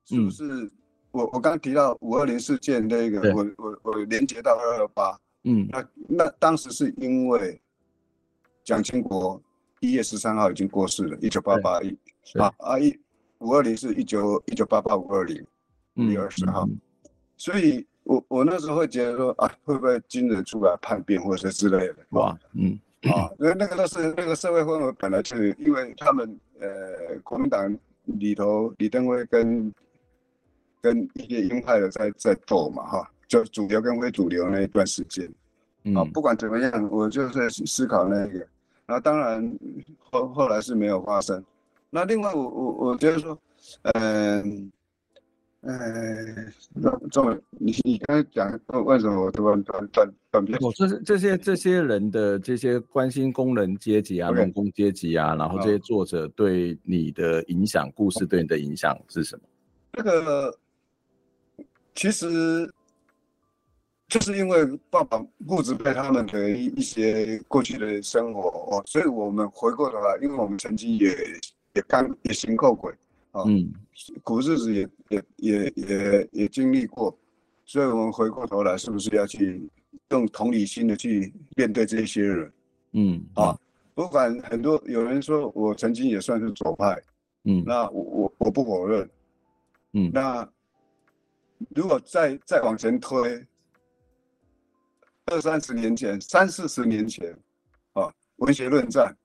[0.06, 0.70] 是不是、嗯、
[1.10, 7.60] 我我刚刚提到五二零事件那个，我我我连接到二二八，嗯，那那当时是因为
[8.64, 9.38] 蒋经国
[9.80, 11.94] 一月十三号已经过世了，一九八八一
[12.40, 12.98] 啊啊一
[13.40, 15.46] 五二零是一九一九八八五二零
[15.96, 16.64] 一月二十号。
[16.64, 16.80] 嗯
[17.44, 21.96] 所以我，我我那时候会觉得说啊，会不会军人出来叛变或者之类的？
[22.12, 26.68] 哇，嗯，啊，因为那个都是那个社会氛围本来就是因为他们呃，
[27.22, 29.70] 国民党里头李登辉跟
[30.80, 35.30] 跟一些鹰派的在在斗嘛，哈，就主流跟非主流那一段时间，
[35.94, 38.46] 啊，不管怎么样，我就在思考那个，
[38.86, 39.58] 那当然
[40.10, 41.44] 后后来是没有发生。
[41.90, 43.38] 那另外我，我我我觉得说，
[43.92, 44.72] 嗯。
[45.66, 50.58] 呃，中文，你你刚才讲为什么我突然断断断片？
[50.60, 59.42] 我这是这些这些人的这些关心工人阶级啊、农工阶级啊，然后这些作者对你的影响，故事对你的影响是什么？
[59.92, 60.58] 这个
[61.94, 62.70] 其实
[64.08, 71.08] 就是因为爸爸不止被他们的一一些过去的生活哦，所以我们回过头来，因为我们曾经也
[71.72, 72.92] 也干也行过鬼。
[73.46, 73.72] 嗯，
[74.22, 77.16] 苦日子也也也也也经历过，
[77.64, 79.70] 所以我们回过头来，是不是要去
[80.10, 82.52] 用同理心的去面对这些人？
[82.92, 83.56] 嗯，啊，
[83.94, 87.00] 不管很多有人说我曾经也算是左派，
[87.44, 89.08] 嗯，那我我我不否认，
[89.92, 90.48] 嗯，那
[91.68, 93.46] 如果再再往前推
[95.26, 97.30] 二三十年前、三四十年前，
[97.92, 99.16] 啊，文学论战，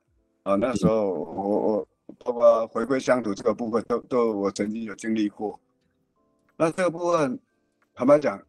[0.44, 1.89] 啊，那时候我我。
[2.20, 5.60] 包括回归乡土这个部分，都都我曾经有经历过。
[6.58, 7.40] 那这个部分，
[7.94, 8.42] 坦白讲，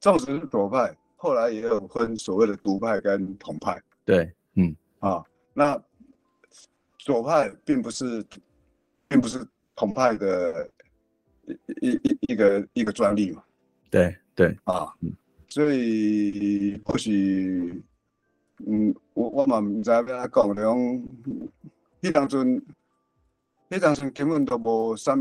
[0.00, 3.80] 纵使是左派，后来也有分所谓的独派跟统派。
[4.04, 5.80] 对，嗯，啊，那
[6.98, 8.24] 左派并不是，
[9.08, 9.46] 并不是
[9.76, 10.68] 统派的
[11.46, 11.54] 一
[11.90, 13.42] 一一一个一个专利嘛。
[13.88, 14.92] 对对，啊，
[15.48, 17.82] 所以或许。
[18.66, 20.78] 嗯，我我嘛毋知要安怎讲，就讲，
[22.02, 22.62] 迄当阵，
[23.70, 25.20] 迄当阵根本都无啥物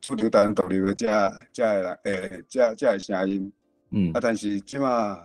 [0.00, 1.06] 主流台湾独立的这
[1.52, 3.52] 这个人，诶，遮遮个声音。
[3.90, 4.12] 嗯。
[4.12, 5.22] 啊，但是即马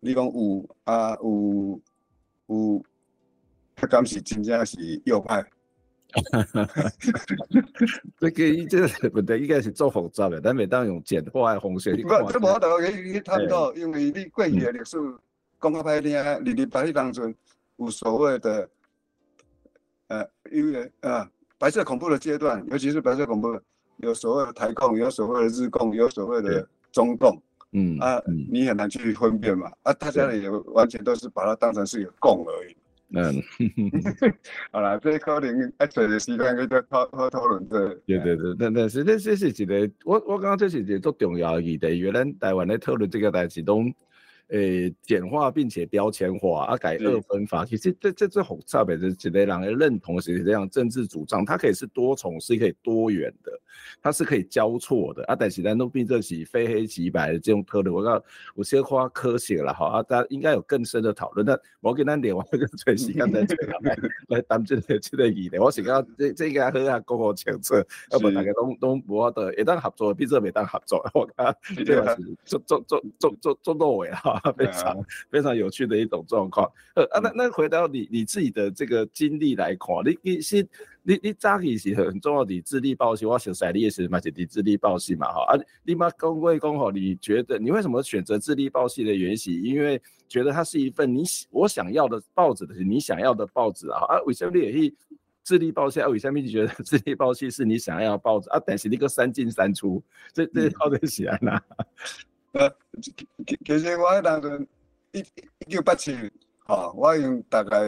[0.00, 1.80] 你讲有啊有
[2.46, 2.82] 有，
[3.74, 5.44] 他敢是真正是右派。
[6.32, 6.90] 哈哈哈！
[8.18, 11.94] 这个伊这个问题应该是做复杂的，但每当用简化的方式。
[11.98, 14.98] 不，这无法度去去探讨，因为你过去的历史。
[15.60, 17.34] 讲较歹听，二二八迄当阵
[17.76, 18.68] 有所谓的，
[20.08, 23.60] 呃，因为呃，白色恐怖的阶段，尤其是白色恐怖，
[23.98, 27.42] 有所谓的台共，有所谓的日共，有所谓的中共，
[27.72, 29.70] 嗯啊，你很难去分辨嘛。
[29.82, 32.76] 啊，大家也完全都是把它当成是一个共而已。
[33.12, 33.42] 嗯，
[34.72, 37.88] 好啦，这可能爱找的时间去再讨讨讨论这。
[38.06, 43.84] 对对对，但但是这这是一个，我我刚刚这是一个足重要的议题，原来台湾在讨论这个代志都。
[44.50, 53.52] 诶、欸，简化并且标签化啊，改二分法，其实这这这好差别，是几类人认同是这样政治主张，它可以是多重，是可以多元的，
[54.02, 55.36] 它是可以交错的啊。
[55.36, 58.20] 但是咱都变这是非黑即白的这种讨论，我讲
[58.56, 61.46] 有些花科学了哈啊，大家应该有更深的讨论。
[61.46, 63.96] 那我跟咱聊完这个最时间再来
[64.28, 65.58] 来谈这个这个议题。
[65.58, 71.08] 我想讲这这个好啊，公共政策，要不大家都都无法度，一旦合作，比这没当合作。
[71.14, 74.39] 我讲这个是做做做做做做到位哈。
[74.56, 76.70] 非常、啊、非常有趣的一种状况。
[76.94, 80.66] 呃啊，那那回到你你自己的这个经历来看，你你是
[81.02, 89.62] 你你早期是很重要的智力报信，我想说你也是嘛，是智力报信嘛哈啊，你妈公归公吼，你觉得你为什么选择智力报信的原型？
[89.62, 94.94] 因为觉得它是一份你我想要的报纸的，你想要的报纸啊啊，为什么你也是
[95.42, 96.08] 智力报信啊？
[96.08, 98.60] 为什么你觉得智力报信是你想要的报纸啊？
[98.64, 101.62] 但是你个三进三出，这这到底是安哪？
[102.52, 102.68] 呃，
[103.00, 104.66] 其其实我迄当阵
[105.12, 106.30] 一一九八七年，
[106.66, 107.78] 哈，我已经大概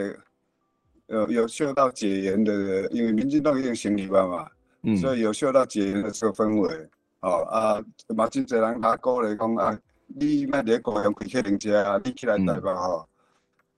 [1.07, 4.49] 有有嗅到解严的，因为民进党已经成立了嘛，
[4.83, 6.89] 嗯，所以有嗅到解严的这个氛围，
[7.21, 7.85] 哦啊，
[8.15, 13.09] 嘛真侪人他鼓励讲啊，你莫伫高雄开客人家啊，你起来台北吼，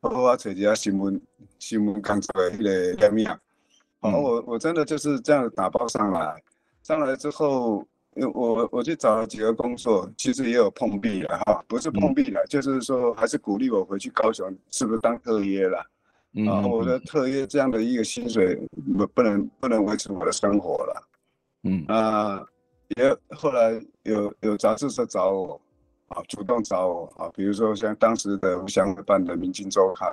[0.02, 1.18] 好好啊找一下新闻
[1.58, 3.32] 新闻工作的迄个里面，
[4.00, 6.42] 哦，我我真的就是这样打包上来，
[6.82, 7.86] 上来之后。
[8.16, 15.84] 因为我我去找了几个工作，其实也有碰壁了哈，不是碰壁了，嗯、就是说还是鼓励我回去高雄，是不是当特约了？
[16.34, 18.56] 嗯、啊，我的特约这样的一个薪水
[18.96, 21.08] 不不能不能维持我的生活了。
[21.64, 22.44] 嗯啊，
[22.96, 25.60] 也后来有有杂志社找我，
[26.08, 30.08] 啊，主动找我啊，比如说像当时的吴祥办的《明镜周刊》，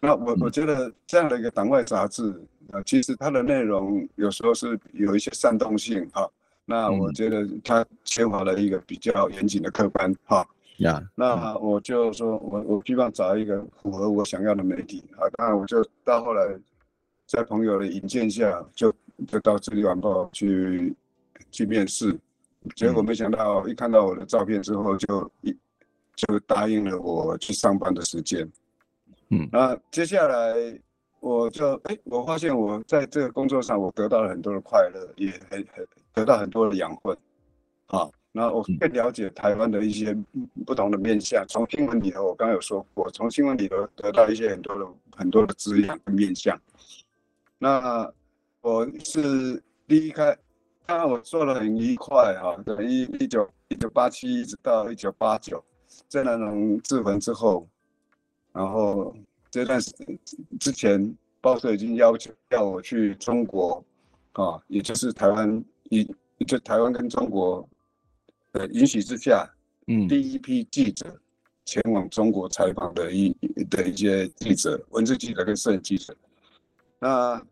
[0.00, 2.30] 那我我觉得这样的一个党外杂志
[2.72, 6.28] 啊，其实它的内容有时候是有一些煽动性哈。
[6.68, 10.44] 那我觉得他缺乏了一个比较严谨的客观哈，
[10.78, 16.58] 呀，那我就说我我希望找一个符合我想要的媒体啊，当然我就到后来
[17.24, 18.92] 在朋友的引荐下，就
[19.28, 20.92] 就到《智利晚报》去
[21.52, 22.18] 去面试，
[22.74, 25.56] 结果没想到一看到我的照片之后，就一
[26.16, 28.50] 就答应了我去上班的时间，
[29.30, 30.76] 嗯，那接下来
[31.20, 35.86] 我就哎、欸，我发现我在这个工作上，我得到了很多的快乐，也很很。
[36.16, 37.14] 得到很多的养分，
[37.88, 40.16] 啊，那我更了解台湾的一些
[40.64, 41.46] 不同的面相。
[41.46, 46.58] 从新闻里头，我刚刚有说过，从新闻里头得到一些很多的很多的资源跟面相。
[47.58, 48.10] 那
[48.62, 50.34] 我是离开，
[50.86, 55.62] 当然我做了很愉快哈，等于一九一九八七一直到一九八九，
[56.08, 57.68] 在那种自焚之后，
[58.54, 59.14] 然后
[59.50, 59.92] 这段时
[60.58, 63.84] 之前，报社已经要求要我去中国，
[64.32, 65.62] 啊，也就是台湾。
[65.90, 66.14] 以
[66.46, 67.66] 就台湾跟中国
[68.52, 69.48] 的允许之下，
[69.86, 71.18] 嗯，第一批记者
[71.64, 73.34] 前往中国采访的一
[73.70, 76.16] 的一些记者，文字记者跟摄影记者。
[76.98, 77.42] 那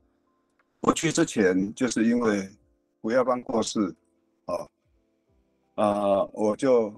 [0.80, 2.49] 我去之前，就是因为
[3.01, 3.80] 胡耀邦过世，
[4.45, 4.55] 啊，
[5.74, 6.95] 啊，我就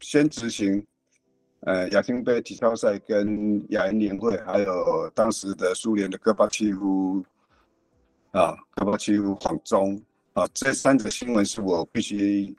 [0.00, 0.84] 先执行，
[1.60, 7.24] 呃，亚青杯体操赛跟亚运年会，还有当时的苏联的戈巴契夫，
[8.32, 10.02] 啊，戈巴契夫访中。
[10.34, 12.54] 啊，这三则新闻是我必须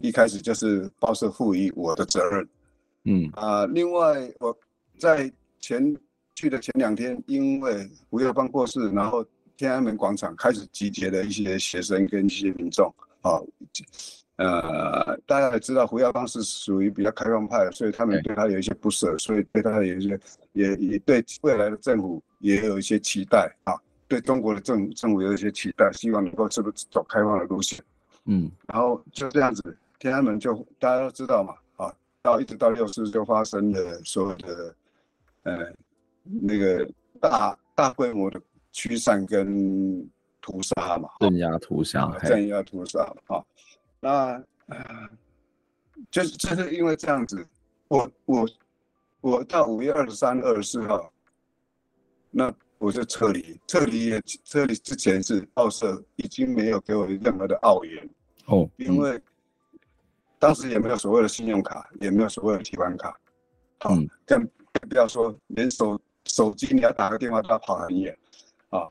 [0.00, 2.48] 一开始就是报社赋予我的责任。
[3.04, 4.56] 嗯啊，另外我
[4.98, 5.30] 在
[5.60, 5.94] 前
[6.34, 9.24] 去的前两天，因为胡耀邦过世，然后
[9.56, 12.92] 天安门广场开始集结了一些学生跟一些民众。
[13.20, 13.40] 啊，
[14.36, 20.18] 呃，大家也知道胡耀邦是属于比较开放派，所以他们对他有一些不舍，所以对他有一些
[20.52, 23.74] 也也对未来的政府也有一些期待啊。
[24.06, 27.82] 对中国的政政府有一些期待，希望能够是不是走开放的路线，
[28.26, 34.74] 嗯，然后就这样子，天安门就大家都知道嘛，啊，到一直到六四就发生了所有的，
[35.44, 35.72] 呃，
[36.22, 36.86] 那个
[37.18, 38.38] 大大规模的
[38.72, 40.06] 驱散跟
[40.42, 43.42] 屠杀嘛，镇压屠杀，镇压屠杀啊，
[44.00, 45.08] 那呃，
[46.10, 47.46] 就是就是因为这样子，
[47.88, 48.48] 我我
[49.22, 51.10] 我到五月二十三、二十四号，
[52.30, 52.54] 那。
[52.78, 58.08] 我就撤离，撤离也撤离之前是报社已经没有给我任何的澳元
[58.46, 59.20] 哦，因为
[60.38, 63.18] 当时也没有所谓的信用卡，也没有所谓的提款卡，
[63.88, 64.46] 嗯，更
[64.88, 68.14] 不要说连手手机你要打个电话都要跑很远，
[68.68, 68.86] 啊，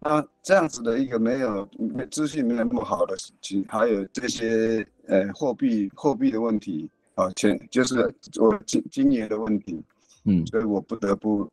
[0.00, 1.66] 那这样子的一个没有
[2.10, 9.82] 资讯没有那么好的事情，还有这些呃货币货币的问题啊，钱就是我今今年的问题，
[10.24, 11.48] 嗯，所以我不得不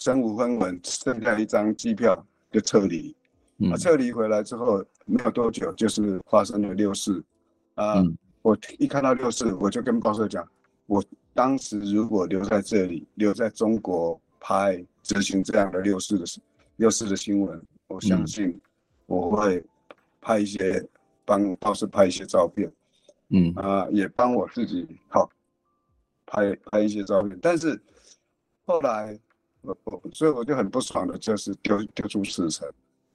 [0.00, 3.14] 身无分文，剩下一张机票就撤离。
[3.58, 7.22] 嗯，撤离回来之后没有多久，就是发生了六四
[7.74, 8.00] 啊。
[8.00, 10.44] 嗯、我一看到六四，我就跟报社讲，
[10.86, 16.40] 我当时如果留在这里，留在中国拍执行这样的六四的事。
[16.76, 18.58] 六四的新闻，我相信
[19.04, 19.62] 我会
[20.22, 20.82] 拍一些，
[21.26, 22.72] 帮报社拍一些照片，
[23.28, 25.30] 嗯啊，也帮我自己好
[26.24, 27.38] 拍拍一些照片。
[27.42, 27.78] 但是
[28.64, 29.20] 后来
[30.12, 32.68] 所以我就很不爽的，就是丢丢出辞呈。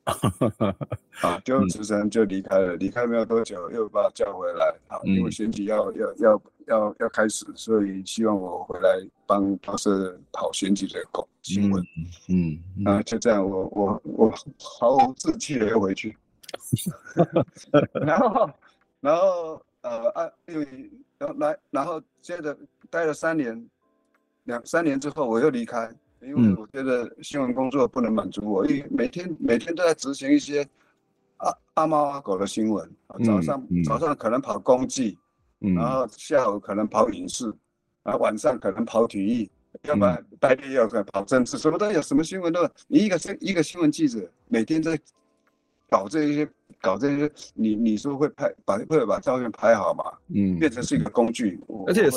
[1.21, 11.83] 啊，丢辞呈就离开了，离开没有多久又把我叫回来，啊，因为选举要要要要要开始，所以希望我回来帮报社跑选举的工新闻，
[12.29, 16.15] 嗯，啊，就这样，我我我毫无志气的又回去，
[17.93, 18.49] 然后
[18.99, 20.67] 然后呃啊，因为
[21.17, 22.55] 然后来然后接着
[22.91, 23.69] 待了三年，
[24.43, 25.91] 两三年之后我又离开。
[26.26, 30.67] 因为我觉得新闻工作不能满足我，因为每天每天都在执行一些
[31.38, 32.89] 阿阿猫阿狗的新闻，
[33.23, 33.82] 早上、嗯。
[33.82, 35.17] 嗯、早上可能跑公祭，
[35.61, 37.45] 嗯、然后下午可能跑影视，
[38.03, 42.69] 然后晚上可能跑体育，嗯、要不然白天要可能跑政治，什么都有，什么新闻都有。
[42.88, 44.99] 你一个新一个新闻记者每天在
[45.89, 46.47] 搞这些。
[46.81, 50.03] 搞这些，你你说会拍把会把照片拍好吗？
[50.27, 51.59] 嗯，变成是一个工具。
[51.88, 52.07] 而且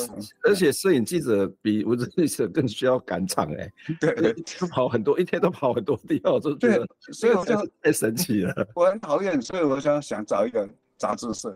[0.43, 3.73] 而且摄影记者比文字记者更需要赶场哎。
[3.99, 8.69] 对， 都跑很多，一天都跑很多地方，我就觉得， 所以我就太神奇了。
[8.75, 11.51] 我很讨厌，所以我想想找一个杂志社。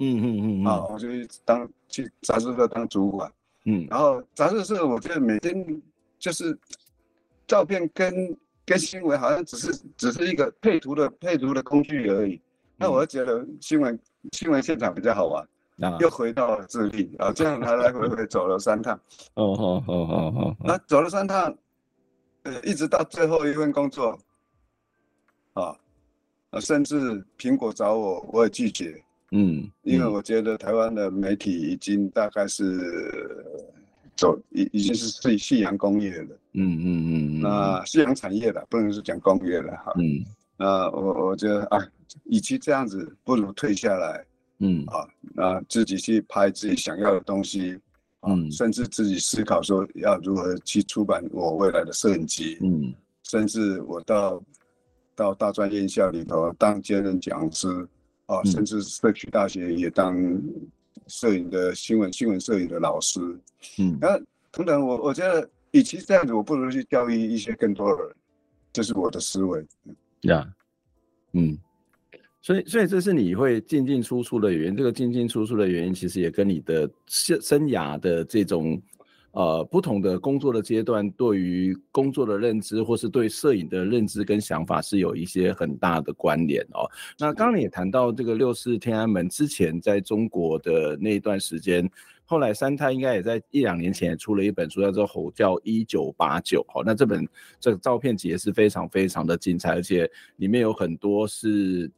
[0.00, 1.08] 嗯嗯嗯啊，我就
[1.46, 3.32] 当去杂志社当主管。
[3.64, 5.80] 嗯，然后杂志社，我觉得每天
[6.18, 6.58] 就是
[7.46, 8.36] 照片跟
[8.68, 12.38] 跟新闻好像只是只是一个配图的配图的工具而已。
[12.76, 13.98] 那我觉得新闻
[14.32, 15.48] 新闻现场比较好玩，
[15.80, 18.94] 啊、又回到了自立啊，这样来来回回走了三趟。
[19.34, 20.56] 哦哦哦哦哦。
[20.60, 21.56] 那走了三趟，
[22.42, 24.18] 呃，一直到最后一份工作，
[25.54, 25.74] 啊，
[26.60, 29.02] 甚至苹果找我，我也拒绝。
[29.32, 32.62] 嗯，嗯因为我觉得台湾的媒体已经大概是
[34.18, 36.36] 走已已经是是夕阳工业了。
[36.52, 36.86] 嗯嗯
[37.38, 37.40] 嗯。
[37.40, 39.94] 那夕阳产业了，不能是讲工业了哈。
[39.96, 40.22] 嗯。
[40.58, 41.78] 那我我觉得啊。
[42.24, 44.24] 与其这样子，不如退下来，
[44.60, 47.78] 嗯啊，那自己去拍自己想要的东西，
[48.26, 52.94] 嗯，甚至自己思考说要如何去出版我未来的摄影集，嗯，
[53.24, 54.42] 甚至我到
[55.14, 57.68] 到大专院校里头当兼任讲师，
[58.24, 60.16] 啊，甚至社区大学也当
[61.06, 63.20] 摄影的新闻新闻摄影的老师，
[63.78, 64.18] 嗯，那
[64.50, 68.16] 等等，我我觉得与其这样子，我不如去教育一些更多的人，
[68.72, 69.66] 这是我的思维，
[70.22, 70.46] 呀，
[71.32, 71.56] 嗯。
[72.40, 74.76] 所以，所以这是你会进进出出的原因。
[74.76, 78.80] 这个进进出出的原因，其实也跟你的生生涯的这种，
[79.32, 86.88] 呃，不同的工作的阶段，对于工作的认知，或是对摄影的认知跟想法，是有一些很大的关联哦。
[87.18, 91.88] 那刚刚你也谈到这个六四天安门之前，在中国的那一段时间，
[92.24, 96.64] 后来三太应该也在一两年前也出了一本书，叫做《吼叫一九八九》。
[96.72, 97.28] 好，那这本
[97.60, 101.90] 这个照片集也是非常非常的精彩，而且里面有很多是。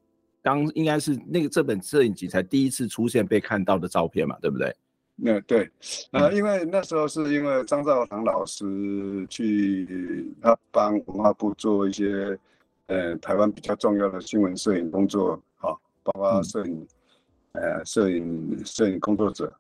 [0.43, 4.75] 当应该是那个这本摄影集才第一次出现被看到的照片嘛，对不对？
[5.23, 5.71] 那对，
[6.13, 8.65] 呃，因为那时候是因为张兆堂老师
[9.29, 12.39] 去他帮文化部做一些
[12.87, 16.87] 呃台湾比较重要的新闻摄影工作，好，包括摄影，
[17.53, 19.53] 嗯、呃摄影摄影工作者，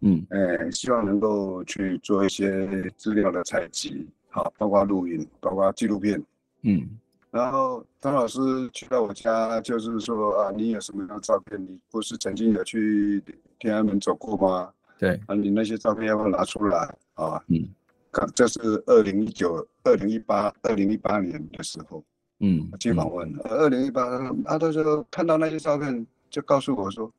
[0.00, 6.22] 嗯，呃希望能够去做一些资料的采集，好，包括录影，包括纪录片，
[6.62, 6.86] 嗯。
[7.32, 8.40] 然后张老师
[8.72, 11.60] 去到我家，就是说啊，你有什么样的照片？
[11.60, 13.22] 你不是曾经有去
[13.58, 14.72] 天安门走过吗？
[14.98, 17.42] 对，啊，你那些照片要不要拿出来啊？
[17.48, 17.68] 嗯，
[18.12, 22.04] 看，这是二零一九、二零一八、二零一八年的时候，
[22.40, 23.32] 嗯，去访问。
[23.44, 24.04] 二零一八，
[24.44, 27.12] 他他说看到那些照片，就告诉我说，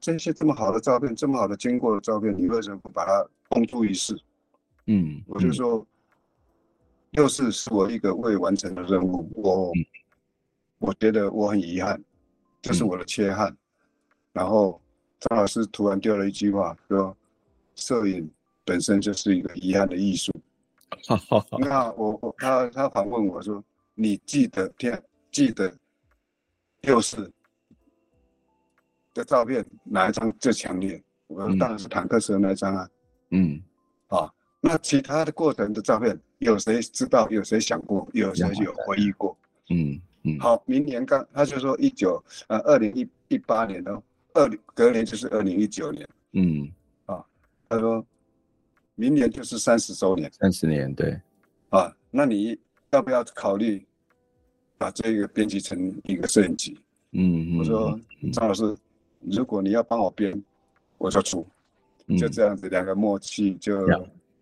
[0.00, 4.18] 这些这么好的照片，这么好的经过的照片，你为什么不把它公诸于世？
[4.86, 5.86] 嗯，我就说。
[7.14, 9.72] 六四是我一个未完成的任务，我
[10.78, 12.00] 我觉得我很遗憾，
[12.62, 13.52] 这是我的缺憾。
[14.32, 14.80] 然后
[15.20, 17.16] 张老师突然丢了一句话，说
[17.76, 18.30] ：“摄影
[18.64, 20.32] 本身就是一个遗憾的艺术。
[21.60, 23.62] ”那我我他他反问我说
[23.94, 25.72] ：“你记得天记得
[26.82, 27.30] 六四
[29.14, 32.88] 的照片哪一张最强烈？”我说：“当然是坦克车那张啊。”
[33.30, 33.62] 嗯，
[34.08, 36.18] 啊，那其他的过程的照片。
[36.38, 37.28] 有谁知道？
[37.28, 38.08] 有谁想过？
[38.14, 39.36] 有谁有回忆过？
[39.68, 44.02] 嗯，嗯，好，明年刚他就说一九呃二零一一八年哦，
[44.34, 46.70] 二零隔年就是二零一九年，嗯，
[47.06, 47.24] 啊，
[47.68, 48.04] 他说
[48.94, 51.20] 明年就是三十周年，三十年对，
[51.70, 52.58] 啊，那你
[52.90, 53.86] 要不要考虑
[54.78, 56.78] 把这个编辑成一个摄影集？
[57.12, 57.98] 嗯，我说
[58.32, 58.76] 张老师，
[59.20, 60.42] 如果你要帮我编，
[60.98, 61.46] 我就出，
[62.18, 63.84] 就这样子两个默契就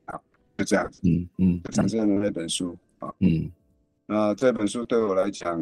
[0.06, 0.20] 啊，
[0.56, 3.50] 就这样子，嗯嗯，产生了那本书啊，嗯。
[4.10, 5.60] 那这本书对我来讲，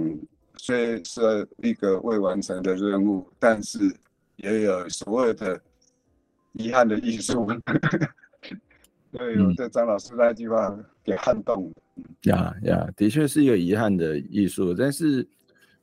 [0.56, 3.92] 虽然是一个未完成的任务，但是
[4.36, 5.60] 也有所谓的
[6.52, 7.46] 遗憾的艺术。
[9.12, 11.72] 对，我对张老师那句话给撼动了。
[12.22, 14.74] 呀呀，的确是一个遗憾的艺术。
[14.74, 15.26] 但是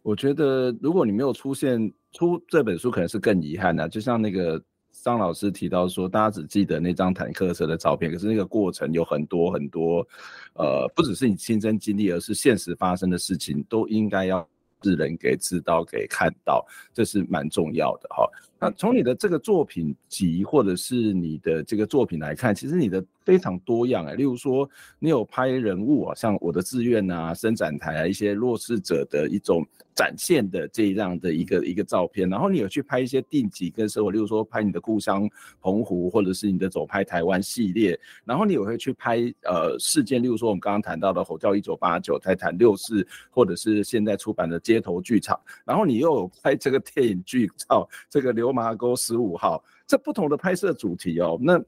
[0.02, 3.88] 我觉得，如果你没有出现出这本书，可能是更遗憾的。
[3.90, 4.62] 就像那个。
[5.02, 10.08] 张老师提到说，大家只记得那张坦克车的照片，可是那个过程有很多很多，
[10.54, 14.48] 呃，不只是你亲身经历，而是现实发生的事情，都应该要
[14.84, 18.30] 是人给知道、给看到，这是蛮重要的哈。
[18.64, 23.04] 那从你的这个作品集，或者是你的这个作品来看，其实你的。
[23.26, 35.26] 非常多样哎，例如说，你有拍人物啊，像我的志愿啊、伸展台啊，一些弱势者的一种展现的这样的一个一个照片，然后你有去拍一些定级跟生活，例如说拍你的故乡
[35.62, 51.62] 澎湖，或者是你的走拍台湾系列，然后你也会去拍呃事件，例如说我们刚刚谈到的吼叫一九八九、台坦六四，或者是现在出版的街头剧场，然后你又有拍这个电影剧照，这个流麻沟十五号，这不同的拍摄主题哦，那。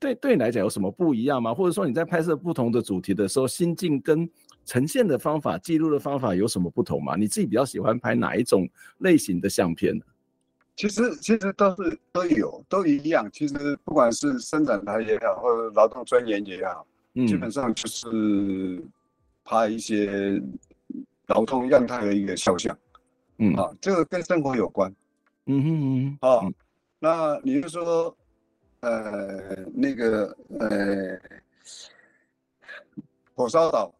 [0.00, 1.52] 对，对你来讲有什么不一样吗？
[1.52, 4.30] 或者说你在拍摄不同的主题的时候，心境跟
[4.64, 7.16] 呈现的方法、记录的方法有什么不同吗？
[7.16, 8.68] 你自己比较喜欢拍哪一种
[8.98, 10.04] 类型的相片呢？
[10.76, 13.28] 其实其实都是都有都一样。
[13.32, 18.80] 其实不管是生产台也好，或者劳动尊严也好，嗯，基本上就是
[19.44, 20.40] 拍一些
[21.26, 22.78] 劳动样态的一个肖像。
[23.38, 24.94] 嗯啊，这个跟生活有关。
[25.48, 26.52] 嗯哼嗯哼，哦，
[27.00, 28.16] 那你就说。
[28.80, 30.26] 呃，那个
[30.60, 31.20] 呃，
[33.34, 33.92] 火烧岛，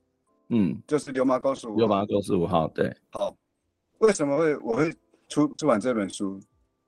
[0.50, 2.96] 嗯，就是流麻沟十五，流麻沟十五号，对。
[3.10, 3.36] 好，
[3.98, 4.94] 为什么会我会
[5.28, 6.40] 出出版这本书？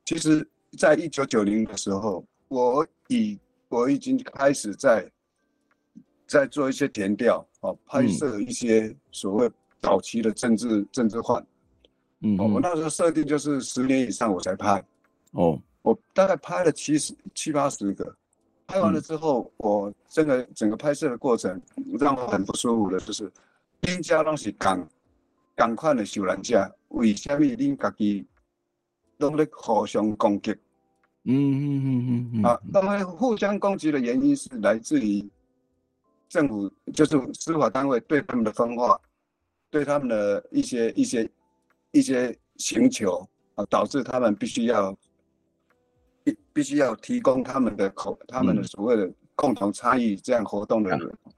[0.04, 0.48] 其实，
[0.78, 3.36] 在一九九零的时候，我已
[3.68, 5.10] 我已经开始在
[6.28, 9.50] 在做一些填调，哦，拍摄一些所谓
[9.82, 11.44] 早期的政治、嗯、政治犯。
[12.20, 14.84] 嗯，我那时候设定就是十年以上我才拍。
[15.32, 15.60] 哦。
[15.82, 18.14] 我大概拍了七十七八十个，
[18.66, 21.58] 拍完了之后，嗯、我整个整个拍摄的过程
[21.98, 23.32] 让我很不舒服的，就是，
[23.80, 24.86] 人家拢是赶
[25.56, 28.26] 赶快的受难者，为什么恁家己
[29.16, 30.50] 拢在互相攻击？
[31.24, 35.26] 嗯嗯嗯嗯啊，那么互相攻击的原因是来自于
[36.28, 39.00] 政府，就是司法单位对他们的分化，
[39.70, 41.26] 对他们的一些一些
[41.92, 44.96] 一些请求啊，导致他们必须要。
[46.22, 50.90] 必必须要提供他们的口，他们的所谓的共同参与这样活动的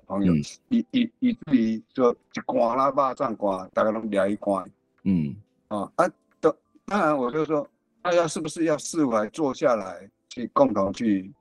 [0.09, 0.35] 朋友，
[0.71, 4.69] 以以以至于说一关啦，巴掌关，大家拢聊一关。
[5.05, 5.37] 嗯，
[5.69, 6.53] 啊啊，当
[6.85, 7.65] 当然我就说，
[8.03, 11.33] 大家是不是要释怀，坐下来去共同去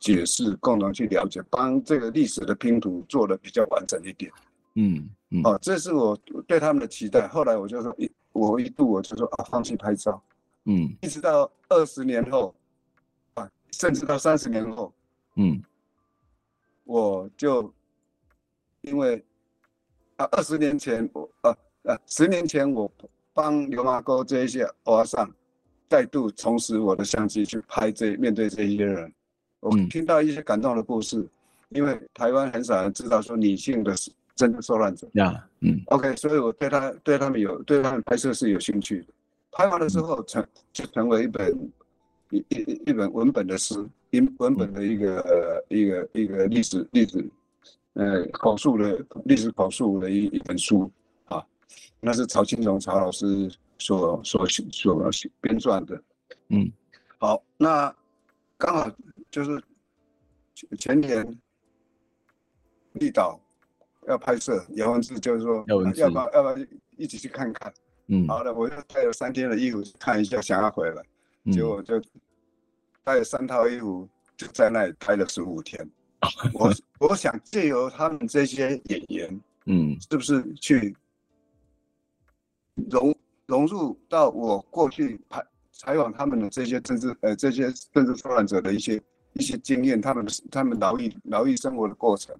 [0.00, 4.28] 解释，共同去了解，帮这个历史的拼图做的比较完整一点。
[4.74, 6.16] 嗯嗯，哦，这是我
[6.48, 7.28] 对他们的期待。
[7.28, 10.22] 后来我就说，一我一度我就说啊，放弃拍照。
[10.64, 12.54] 嗯，一直到二十年后。
[13.34, 14.92] 啊甚至到三十年后，
[15.36, 15.62] 嗯，
[16.84, 17.72] 我就
[18.82, 19.24] 因为
[20.16, 21.50] 啊，二十年前我啊
[21.84, 22.88] 啊，十年前我
[23.32, 25.26] 帮刘麻沟这一些娃上
[25.88, 29.10] 再度重拾我的相机去拍这面对这些人，
[29.60, 31.26] 我听到一些感动的故事，
[31.70, 33.96] 因为台湾很少人知道说女性的
[34.34, 35.08] 真的受难者。
[35.14, 39.06] 呀，嗯，OK，所以我对他对他们有对他们拍摄是有兴趣的，
[39.52, 41.70] 拍完了之后成就成为一本。
[42.34, 43.74] 一一一本文本的诗，
[44.08, 47.28] 一文本的一个呃一个一个历史历史，
[47.92, 50.90] 呃口述的历史口述的一一本书
[51.26, 51.44] 啊，
[52.00, 54.96] 那是曹青龙曹老师所所所
[55.42, 56.02] 编撰的，
[56.48, 56.72] 嗯，
[57.18, 57.94] 好，那
[58.56, 58.90] 刚好
[59.30, 59.62] 就是
[60.78, 61.38] 前年
[62.92, 63.38] 绿岛
[64.08, 66.16] 要拍摄姚文志，就是说要不要不
[66.60, 67.72] 要一起去看看，
[68.08, 71.02] 嗯，好的，我就带了三天的衣服看一下，想要回来。
[71.52, 72.00] 结果就
[73.02, 75.88] 带了三套衣服，就在那里拍了十五天。
[76.54, 80.96] 我我想借由他们这些演员，嗯，是不是去
[82.90, 83.12] 融
[83.46, 92.32] 融入到我过去拍采访他们的这些政治呃这些政治受难者的一些一些经验，他们他们劳役劳役生活的过程，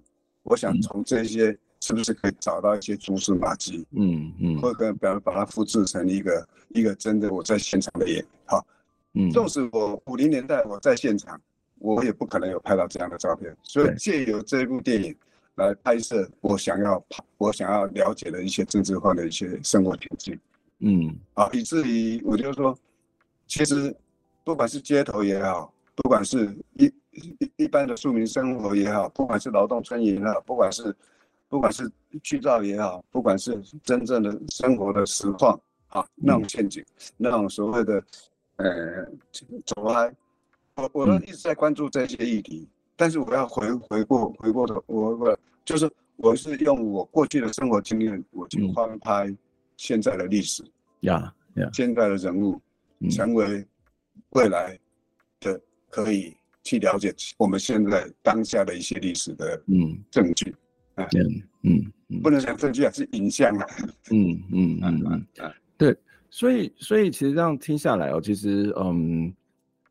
[0.43, 3.85] 我想从这些是不是可以找到一些蛛丝马迹？
[3.91, 8.65] 嗯嗯，或者比方把它复制成一个一个真的我在现场的演，好，
[9.13, 11.39] 嗯，纵使我五零年代我在现场，
[11.79, 15.15] 我也不可能有拍到这样的照片，所以借由这部电影
[15.55, 20.39] 来拍摄我想要拍我想要了解的一些政治化的一些生活情境，
[20.79, 22.77] 嗯，啊，以至于我就说，
[23.47, 23.93] 其实
[24.43, 30.95] 不管是街头也好，不管是一一一般的庶民生活也好，不管是劳动村也好，不管是
[31.47, 31.89] 不管是
[32.23, 35.59] 剧照也好，不管是真正的生活的实况
[35.89, 36.87] 啊，那种陷阱，嗯、
[37.17, 38.03] 那种所谓的
[38.55, 39.05] 呃
[39.65, 40.11] 走歪，
[40.75, 49.35] 我我都一直在关注这些议题，嗯、但是我要回回过回过头，我我就是我是用我过去的生活经验，我去翻拍
[49.77, 50.63] 现在的历史，
[51.01, 52.59] 呀呀、嗯，现在的人物，
[52.99, 53.63] 嗯、成为
[54.31, 54.77] 未来
[55.39, 60.55] 的可以去了解我们现在当下的一些历史的嗯证据。
[60.95, 61.07] 嗯
[61.63, 63.65] 嗯嗯，不能讲证据啊，是影像啊。
[64.11, 65.95] 嗯嗯嗯嗯，对，
[66.29, 69.33] 所以所以其实这样听下来哦，其实嗯，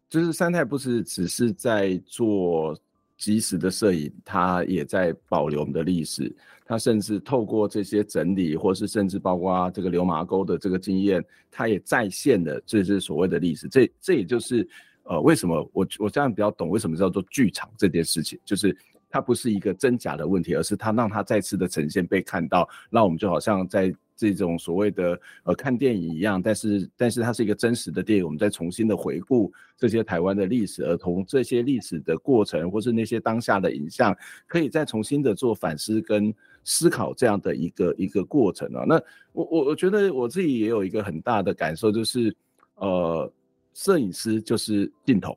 [0.08, 2.78] 就是三太不是只是在做
[3.16, 6.32] 即时的摄影，他也在保留我们的历史，
[6.64, 13.66] 他甚至透过这些整理，或是甚至包括这个流麻沟的这个经验，他也再现了这是所谓的历史。
[13.66, 14.68] 这这也就是
[15.04, 18.76] 呃，为什么我我这样比较懂为什么叫做剧场这件事情，就是。
[19.14, 36.34] 它不是一个真假的问题，而是它让它再次的呈现被看到，让我们就好像在这种所谓的呃看电影一样，但是但是它是一个真实的电影，我们再重新的回顾这些台湾的历史，而从这些历史的过程或是那些当下的影像，可以再重新的做反思跟
[36.64, 38.86] 思考这样的一个一个过程啊。
[38.88, 38.94] 那
[39.34, 42.34] 我我我觉得我自己也有一个很大的感受，就是
[42.76, 43.30] 呃，
[43.74, 45.36] 摄影师就是镜头。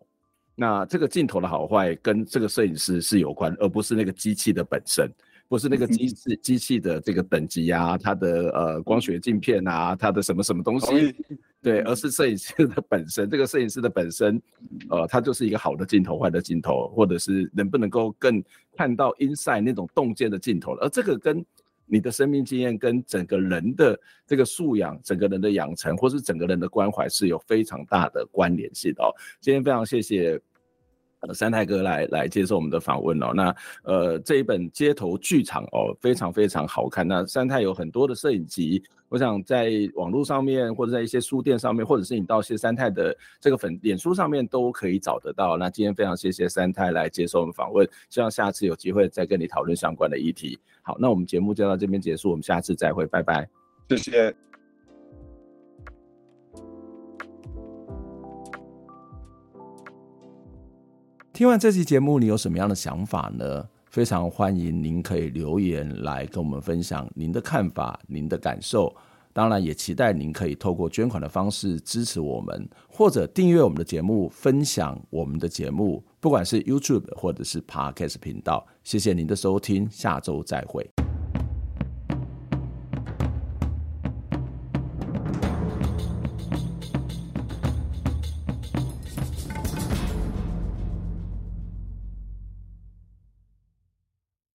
[0.56, 5.12] 那这个镜头的好坏跟这个摄影师是有关，而不是那个机器的本身，
[5.50, 11.14] 不是那个机器 机器的这个等级啊，它的呃光学镜片啊，它的什么什么东西，
[11.62, 13.30] 对，而是摄影师的本身。
[13.30, 14.42] 这个摄影师的本身，
[14.90, 18.42] 呃，它就是一个好的镜头、坏的镜头，或者是能不能够更
[18.78, 21.46] 看到 inside 那种洞见的镜头，而这个跟
[21.86, 29.14] 你的生命经验跟整个人的这个素养、整个人的养成，或是整个人的关怀是有非常大的关联性的哦。
[29.40, 30.40] 今天非常谢谢
[31.34, 33.32] 三太哥来来接受我们的访问哦。
[33.34, 37.08] 那呃这一本街头剧场哦，非常非常好看。
[37.08, 38.84] 那三太有很多的摄影集。
[39.08, 45.56] 我想在网络上面，或者在一些书店上面，或者是你到谢三太的这个粉脸书上面都可以找得到。
[45.58, 50.58] 那今天非常谢谢三太来接受我们访问，希望下次有机会再跟你讨论相关的议题。
[50.82, 53.48] 好，那我们节目就到这边结束，我们下次再会，拜拜。
[53.90, 54.36] 谢谢。
[61.36, 63.68] 听完这期节目，你有什么样的想法呢？
[63.88, 68.96] 非常欢迎您可以留言来跟我们分享您的看法、您的感受。
[69.34, 78.66] 当然，也期待您可以透过捐款的方式支持我们，或者订阅我们的节目、分享我们的节目，不管是 YouTube 或者是 Podcast 频道。
[78.86, 81.05] 谢谢您的收听，下周再会。